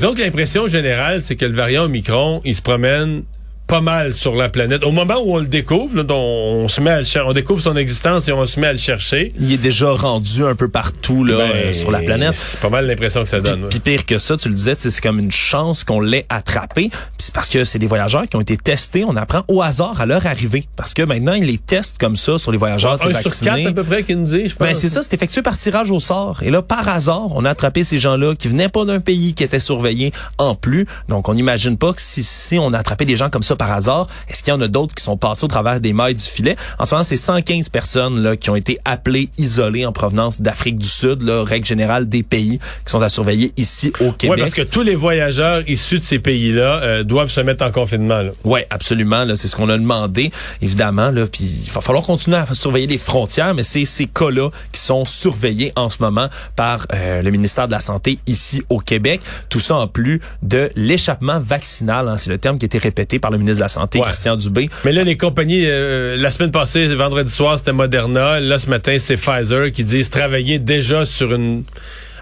donc, 0.00 0.18
l'impression 0.18 0.66
générale, 0.66 1.20
c'est 1.20 1.36
que 1.36 1.46
le 1.46 1.54
variant 1.54 1.84
Omicron, 1.84 2.40
il 2.44 2.54
se 2.54 2.62
promène 2.62 3.24
pas 3.66 3.80
mal 3.80 4.12
sur 4.12 4.34
la 4.34 4.48
planète. 4.48 4.84
Au 4.84 4.92
moment 4.92 5.16
où 5.24 5.34
on 5.34 5.38
le 5.38 5.46
découvre, 5.46 5.96
là, 5.96 6.04
on, 6.10 6.68
se 6.68 6.80
met 6.80 6.90
à 6.90 7.00
le 7.00 7.26
on 7.26 7.32
découvre 7.32 7.62
son 7.62 7.76
existence 7.76 8.28
et 8.28 8.32
on 8.32 8.46
se 8.46 8.60
met 8.60 8.66
à 8.66 8.72
le 8.72 8.78
chercher. 8.78 9.32
Il 9.40 9.52
est 9.52 9.58
déjà 9.58 9.90
rendu 9.92 10.44
un 10.44 10.54
peu 10.54 10.68
partout 10.68 11.24
là, 11.24 11.36
Ben, 11.36 11.50
euh, 11.54 11.72
sur 11.72 11.90
la 11.90 12.00
planète. 12.00 12.34
C'est 12.34 12.60
pas 12.60 12.68
mal 12.68 12.86
l'impression 12.86 13.22
que 13.22 13.30
ça 13.30 13.40
donne. 13.40 13.64
ouais. 13.64 13.68
Puis 13.70 13.80
pire 13.80 14.04
que 14.04 14.18
ça, 14.18 14.36
tu 14.36 14.48
le 14.48 14.54
disais, 14.54 14.74
c'est 14.78 15.00
comme 15.00 15.18
une 15.18 15.32
chance 15.32 15.82
qu'on 15.82 16.00
l'ait 16.00 16.26
attrapé. 16.28 16.88
Puis 16.90 17.00
c'est 17.18 17.34
parce 17.34 17.48
que 17.48 17.64
c'est 17.64 17.78
des 17.78 17.86
voyageurs 17.86 18.28
qui 18.28 18.36
ont 18.36 18.40
été 18.40 18.56
testés. 18.56 19.04
On 19.04 19.16
apprend 19.16 19.42
au 19.48 19.62
hasard 19.62 20.00
à 20.00 20.06
leur 20.06 20.26
arrivée. 20.26 20.66
Parce 20.76 20.92
que 20.92 21.02
maintenant, 21.02 21.34
ils 21.34 21.44
les 21.44 21.58
testent 21.58 21.98
comme 21.98 22.16
ça 22.16 22.36
sur 22.36 22.52
les 22.52 22.58
voyageurs 22.58 22.94
Un 22.94 22.98
tu 22.98 23.12
sais, 23.14 23.22
sur 23.22 23.30
vaccinés. 23.30 23.64
quatre 23.64 23.72
à 23.72 23.72
peu 23.72 23.84
près 23.84 24.02
qui 24.02 24.14
nous 24.14 24.26
dit, 24.26 24.48
je 24.48 24.54
pense. 24.54 24.68
Ben 24.68 24.74
c'est 24.74 24.88
ça, 24.88 25.00
c'est 25.02 25.14
effectué 25.14 25.42
par 25.42 25.56
tirage 25.56 25.90
au 25.90 26.00
sort. 26.00 26.42
Et 26.42 26.50
là, 26.50 26.60
par 26.60 26.86
hasard, 26.88 27.28
on 27.30 27.44
a 27.44 27.50
attrapé 27.50 27.82
ces 27.82 27.98
gens-là 27.98 28.34
qui 28.34 28.48
venaient 28.48 28.68
pas 28.68 28.84
d'un 28.84 29.00
pays 29.00 29.34
qui 29.34 29.42
était 29.42 29.60
surveillé 29.60 30.12
en 30.38 30.54
plus. 30.54 30.86
Donc, 31.08 31.28
on 31.28 31.34
n'imagine 31.34 31.78
pas 31.78 31.92
que 31.92 32.00
si, 32.00 32.22
si 32.22 32.58
on 32.58 32.72
a 32.72 32.78
attrapé 32.78 33.04
des 33.04 33.16
gens 33.16 33.30
comme 33.30 33.42
ça 33.42 33.53
par 33.56 33.72
hasard, 33.72 34.06
est-ce 34.28 34.42
qu'il 34.42 34.52
y 34.52 34.56
en 34.56 34.60
a 34.60 34.68
d'autres 34.68 34.94
qui 34.94 35.02
sont 35.02 35.16
passés 35.16 35.44
au 35.44 35.48
travers 35.48 35.80
des 35.80 35.92
mailles 35.92 36.14
du 36.14 36.24
filet? 36.24 36.56
En 36.78 36.84
ce 36.84 36.94
moment, 36.94 37.04
c'est 37.04 37.16
115 37.16 37.68
personnes 37.68 38.22
là, 38.22 38.36
qui 38.36 38.50
ont 38.50 38.56
été 38.56 38.78
appelées, 38.84 39.28
isolées 39.38 39.86
en 39.86 39.92
provenance 39.92 40.40
d'Afrique 40.40 40.78
du 40.78 40.88
Sud, 40.88 41.22
là, 41.22 41.44
règle 41.44 41.66
générale 41.66 42.08
des 42.08 42.22
pays 42.22 42.58
qui 42.58 42.90
sont 42.90 43.02
à 43.02 43.08
surveiller 43.08 43.52
ici 43.56 43.92
au 44.00 44.12
Québec. 44.12 44.36
Oui, 44.36 44.40
parce 44.40 44.54
que 44.54 44.62
tous 44.62 44.82
les 44.82 44.94
voyageurs 44.94 45.68
issus 45.68 45.98
de 45.98 46.04
ces 46.04 46.18
pays-là 46.18 46.80
euh, 46.82 47.02
doivent 47.02 47.30
se 47.30 47.40
mettre 47.40 47.64
en 47.64 47.70
confinement. 47.70 48.22
Ouais, 48.44 48.66
absolument. 48.70 49.24
Là, 49.24 49.36
c'est 49.36 49.48
ce 49.48 49.56
qu'on 49.56 49.68
a 49.68 49.78
demandé, 49.78 50.30
évidemment. 50.62 51.10
Là, 51.10 51.26
puis 51.26 51.44
il 51.66 51.70
va 51.70 51.80
falloir 51.80 52.04
continuer 52.04 52.36
à 52.36 52.46
surveiller 52.54 52.86
les 52.86 52.98
frontières, 52.98 53.54
mais 53.54 53.62
c'est 53.62 53.84
ces 53.84 54.06
cas-là 54.06 54.50
qui 54.72 54.80
sont 54.80 55.04
surveillés 55.04 55.72
en 55.76 55.90
ce 55.90 55.98
moment 56.00 56.28
par 56.56 56.86
euh, 56.92 57.22
le 57.22 57.30
ministère 57.30 57.66
de 57.66 57.72
la 57.72 57.80
Santé 57.80 58.18
ici 58.26 58.62
au 58.68 58.78
Québec. 58.78 59.20
Tout 59.48 59.60
ça 59.60 59.76
en 59.76 59.86
plus 59.86 60.20
de 60.42 60.70
l'échappement 60.76 61.38
vaccinal. 61.40 62.08
hein, 62.08 62.16
c'est 62.16 62.30
le 62.30 62.38
terme 62.38 62.58
qui 62.58 62.64
a 62.64 62.66
été 62.66 62.78
répété 62.78 63.18
par 63.18 63.30
le 63.30 63.38
ministre 63.44 63.60
de 63.60 63.64
la 63.64 63.68
Santé, 63.68 63.98
Ouais. 63.98 64.04
Christian 64.06 64.36
Dubé. 64.36 64.68
Mais 64.84 64.92
là, 64.92 65.04
les 65.04 65.16
compagnies, 65.16 65.64
euh, 65.66 66.16
la 66.16 66.30
semaine 66.30 66.50
passée, 66.50 66.86
vendredi 66.94 67.30
soir, 67.30 67.58
c'était 67.58 67.72
Moderna. 67.72 68.40
Là, 68.40 68.58
ce 68.58 68.68
matin, 68.68 68.96
c'est 68.98 69.16
Pfizer 69.16 69.70
qui 69.72 69.84
disent 69.84 70.10
travailler 70.10 70.58
déjà 70.58 71.04
sur 71.04 71.32
une... 71.32 71.64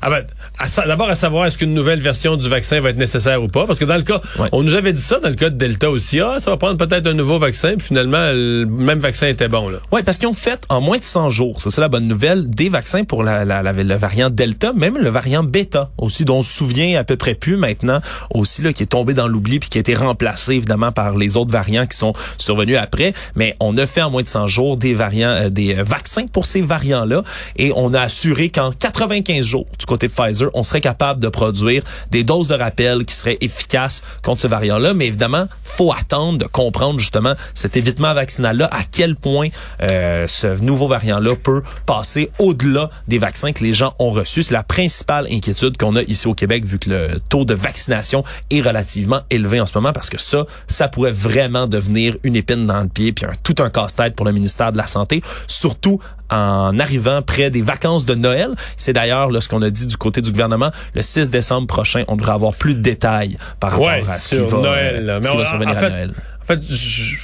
Ah 0.02 0.10
ben, 0.10 0.24
d'abord 0.86 1.08
à 1.08 1.14
savoir 1.14 1.46
est-ce 1.46 1.58
qu'une 1.58 1.74
nouvelle 1.74 2.00
version 2.00 2.36
du 2.36 2.48
vaccin 2.48 2.80
va 2.80 2.90
être 2.90 2.96
nécessaire 2.96 3.42
ou 3.42 3.48
pas. 3.48 3.66
Parce 3.66 3.78
que 3.78 3.84
dans 3.84 3.96
le 3.96 4.02
cas, 4.02 4.20
Ouais. 4.38 4.48
on 4.52 4.62
nous 4.62 4.74
avait 4.74 4.92
dit 4.92 5.02
ça 5.02 5.18
dans 5.18 5.28
le 5.28 5.34
cas 5.34 5.50
de 5.50 5.56
Delta 5.56 5.90
aussi. 5.90 6.20
Ah, 6.20 6.36
ça 6.38 6.50
va 6.50 6.56
prendre 6.56 6.76
peut-être 6.76 7.06
un 7.06 7.14
nouveau 7.14 7.38
vaccin. 7.38 7.74
Puis 7.76 7.88
finalement, 7.88 8.30
le 8.32 8.64
même 8.66 8.98
vaccin 9.00 9.26
était 9.28 9.48
bon. 9.48 9.68
Là. 9.68 9.78
Oui, 9.90 10.02
parce 10.04 10.18
qu'ils 10.18 10.28
ont 10.28 10.34
fait 10.34 10.64
en 10.68 10.80
moins 10.80 10.98
de 10.98 11.04
100 11.04 11.30
jours, 11.30 11.60
ça 11.60 11.70
c'est 11.70 11.80
la 11.80 11.88
bonne 11.88 12.06
nouvelle, 12.06 12.48
des 12.48 12.68
vaccins 12.68 13.04
pour 13.04 13.22
la, 13.22 13.44
la, 13.44 13.62
la- 13.62 13.72
le 13.72 13.94
variant 13.94 14.30
Delta, 14.30 14.72
même 14.72 14.98
le 14.98 15.08
variant 15.10 15.42
Beta 15.42 15.90
aussi, 15.98 16.24
dont 16.24 16.38
on 16.38 16.42
se 16.42 16.52
souvient 16.52 16.98
à 16.98 17.04
peu 17.04 17.16
près 17.16 17.34
plus 17.34 17.56
maintenant, 17.56 18.00
aussi 18.30 18.62
là, 18.62 18.72
qui 18.72 18.82
est 18.84 18.86
tombé 18.86 19.14
dans 19.14 19.28
l'oubli 19.28 19.58
puis 19.58 19.68
qui 19.68 19.78
a 19.78 19.80
été 19.80 19.94
remplacé 19.94 20.52
évidemment 20.54 20.92
par 20.92 21.16
les 21.16 21.36
autres 21.36 21.50
variants 21.50 21.86
qui 21.86 21.96
sont 21.96 22.12
survenus 22.38 22.78
après. 22.78 23.12
Mais 23.34 23.56
on 23.60 23.76
a 23.76 23.86
fait 23.86 24.02
en 24.02 24.10
moins 24.10 24.22
de 24.22 24.28
100 24.28 24.46
jours 24.46 24.76
des 24.76 24.94
variants, 24.94 25.28
euh, 25.30 25.50
des 25.50 25.74
euh, 25.76 25.82
vaccins 25.82 26.26
pour 26.26 26.46
ces 26.46 26.60
variants-là 26.62 27.22
et 27.56 27.72
on 27.76 27.92
a 27.94 28.00
assuré 28.00 28.48
qu'en 28.50 28.70
95 28.72 29.44
jours, 29.44 29.66
du 29.78 29.86
côté 29.86 30.06
de 30.08 30.12
Pfizer, 30.12 30.41
on 30.54 30.62
serait 30.62 30.80
capable 30.80 31.20
de 31.20 31.28
produire 31.28 31.82
des 32.10 32.24
doses 32.24 32.48
de 32.48 32.54
rappel 32.54 33.04
qui 33.04 33.14
seraient 33.14 33.38
efficaces 33.40 34.02
contre 34.22 34.40
ce 34.40 34.48
variant-là. 34.48 34.94
Mais 34.94 35.06
évidemment, 35.06 35.46
faut 35.64 35.92
attendre 35.92 36.38
de 36.38 36.46
comprendre 36.46 36.98
justement 36.98 37.34
cet 37.54 37.76
évitement 37.76 38.14
vaccinal-là, 38.14 38.68
à 38.72 38.82
quel 38.90 39.16
point 39.16 39.48
euh, 39.80 40.26
ce 40.26 40.60
nouveau 40.60 40.86
variant-là 40.86 41.34
peut 41.36 41.62
passer 41.86 42.30
au-delà 42.38 42.90
des 43.08 43.18
vaccins 43.18 43.52
que 43.52 43.64
les 43.64 43.74
gens 43.74 43.94
ont 43.98 44.10
reçus. 44.10 44.42
C'est 44.42 44.54
la 44.54 44.62
principale 44.62 45.26
inquiétude 45.30 45.76
qu'on 45.76 45.96
a 45.96 46.02
ici 46.02 46.26
au 46.26 46.34
Québec, 46.34 46.64
vu 46.64 46.78
que 46.78 46.90
le 46.90 47.20
taux 47.28 47.44
de 47.44 47.54
vaccination 47.54 48.24
est 48.50 48.60
relativement 48.60 49.20
élevé 49.30 49.60
en 49.60 49.66
ce 49.66 49.72
moment, 49.76 49.92
parce 49.92 50.10
que 50.10 50.20
ça, 50.20 50.46
ça 50.68 50.88
pourrait 50.88 51.12
vraiment 51.12 51.66
devenir 51.66 52.16
une 52.22 52.36
épine 52.36 52.66
dans 52.66 52.82
le 52.82 52.88
pied, 52.88 53.12
puis 53.12 53.24
un, 53.24 53.32
tout 53.42 53.54
un 53.60 53.70
casse-tête 53.70 54.14
pour 54.14 54.26
le 54.26 54.32
ministère 54.32 54.72
de 54.72 54.76
la 54.76 54.86
Santé, 54.86 55.22
surtout 55.46 56.00
en 56.30 56.78
arrivant 56.78 57.20
près 57.22 57.50
des 57.50 57.62
vacances 57.62 58.06
de 58.06 58.14
Noël. 58.14 58.50
C'est 58.76 58.92
d'ailleurs 58.92 59.30
ce 59.40 59.48
qu'on 59.48 59.62
a 59.62 59.70
dit 59.70 59.86
du 59.86 59.96
côté 59.96 60.22
du 60.22 60.31
gouvernement. 60.32 60.70
Le 60.94 61.02
6 61.02 61.30
décembre 61.30 61.66
prochain, 61.66 62.04
on 62.08 62.16
devrait 62.16 62.32
avoir 62.32 62.54
plus 62.54 62.74
de 62.74 62.80
détails 62.80 63.36
par 63.60 63.70
rapport 63.72 63.86
Ouais, 63.86 64.02
à 64.08 64.18
ce 64.18 64.28
qui 64.28 64.36
va, 64.36 64.58
Noël. 64.58 65.04
là. 65.06 65.18
ce 65.22 65.28
qui 65.28 65.34
on- 65.34 65.38
va 65.38 65.44
survenir 65.44 65.74
en 65.74 65.76
à 65.78 65.80
fait, 65.80 65.90
Noël. 65.90 66.10
En 66.42 66.46
fait, 66.46 66.60
je, 66.68 67.14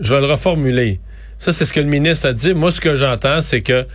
je 0.00 0.14
vais 0.14 0.20
le 0.20 0.26
reformuler. 0.26 1.00
Ça, 1.38 1.52
c'est 1.52 1.64
ce 1.64 1.72
que 1.72 1.80
le 1.80 1.86
ministre 1.86 2.26
a 2.28 2.32
dit. 2.32 2.54
Moi, 2.54 2.72
ce 2.72 2.80
que 2.80 2.94
j'entends, 2.96 3.40
c'est 3.42 3.60
que 3.62 3.86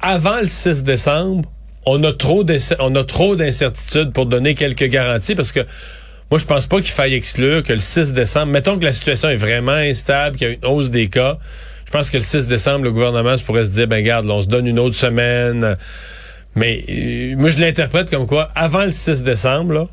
avant 0.00 0.38
le 0.40 0.46
6 0.46 0.82
décembre, 0.84 1.48
on 1.86 2.02
a 2.04 2.12
trop 2.12 2.44
d'incer- 2.44 2.76
on 2.80 2.94
a 2.96 3.04
trop 3.04 3.36
d'incertitudes 3.36 4.12
pour 4.12 4.26
donner 4.26 4.54
quelques 4.54 4.84
garanties 4.84 5.34
parce 5.34 5.52
que 5.52 5.60
moi, 6.30 6.38
je 6.40 6.44
pense 6.44 6.66
pas 6.66 6.76
qu'il 6.80 6.90
faille 6.90 7.14
exclure 7.14 7.62
que 7.62 7.72
le 7.72 7.78
6 7.78 8.12
décembre, 8.12 8.46
mettons 8.52 8.78
que 8.78 8.84
la 8.84 8.92
situation 8.92 9.28
est 9.28 9.36
vraiment 9.36 9.72
instable, 9.72 10.36
qu'il 10.36 10.48
y 10.48 10.50
a 10.50 10.54
une 10.54 10.64
hausse 10.66 10.90
des 10.90 11.08
cas, 11.08 11.38
je 11.86 11.90
pense 11.92 12.10
que 12.10 12.16
le 12.16 12.22
6 12.24 12.48
décembre, 12.48 12.84
le 12.84 12.90
gouvernement 12.90 13.36
se 13.36 13.44
pourrait 13.44 13.64
se 13.66 13.70
dire, 13.70 13.86
ben 13.86 14.02
garde, 14.04 14.28
on 14.28 14.42
se 14.42 14.48
donne 14.48 14.66
une 14.66 14.80
autre 14.80 14.96
semaine. 14.96 15.76
Mais 16.56 16.84
euh, 16.88 17.36
moi, 17.36 17.48
je 17.48 17.58
l'interprète 17.58 18.10
comme 18.10 18.26
quoi, 18.26 18.48
avant 18.54 18.84
le 18.84 18.90
6 18.90 19.22
décembre, 19.22 19.72
là, 19.72 19.86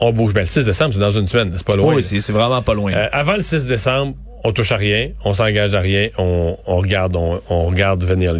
on 0.00 0.12
bouge. 0.12 0.34
Ben, 0.34 0.40
le 0.42 0.46
6 0.46 0.64
décembre, 0.64 0.92
c'est 0.92 1.00
dans 1.00 1.12
une 1.12 1.26
semaine, 1.26 1.52
c'est 1.56 1.66
pas 1.66 1.76
loin. 1.76 1.94
Oui, 1.94 2.02
c'est 2.02 2.32
vraiment 2.32 2.60
pas 2.60 2.74
loin. 2.74 2.92
Euh, 2.92 3.08
avant 3.12 3.34
le 3.34 3.40
6 3.40 3.66
décembre, 3.66 4.14
on 4.44 4.52
touche 4.52 4.72
à 4.72 4.76
rien, 4.76 5.10
on 5.24 5.32
s'engage 5.32 5.74
à 5.74 5.80
rien, 5.80 6.08
on, 6.18 6.56
on 6.66 6.76
regarde, 6.76 7.16
on, 7.16 7.40
on 7.48 7.66
regarde 7.66 8.04
venir 8.04 8.30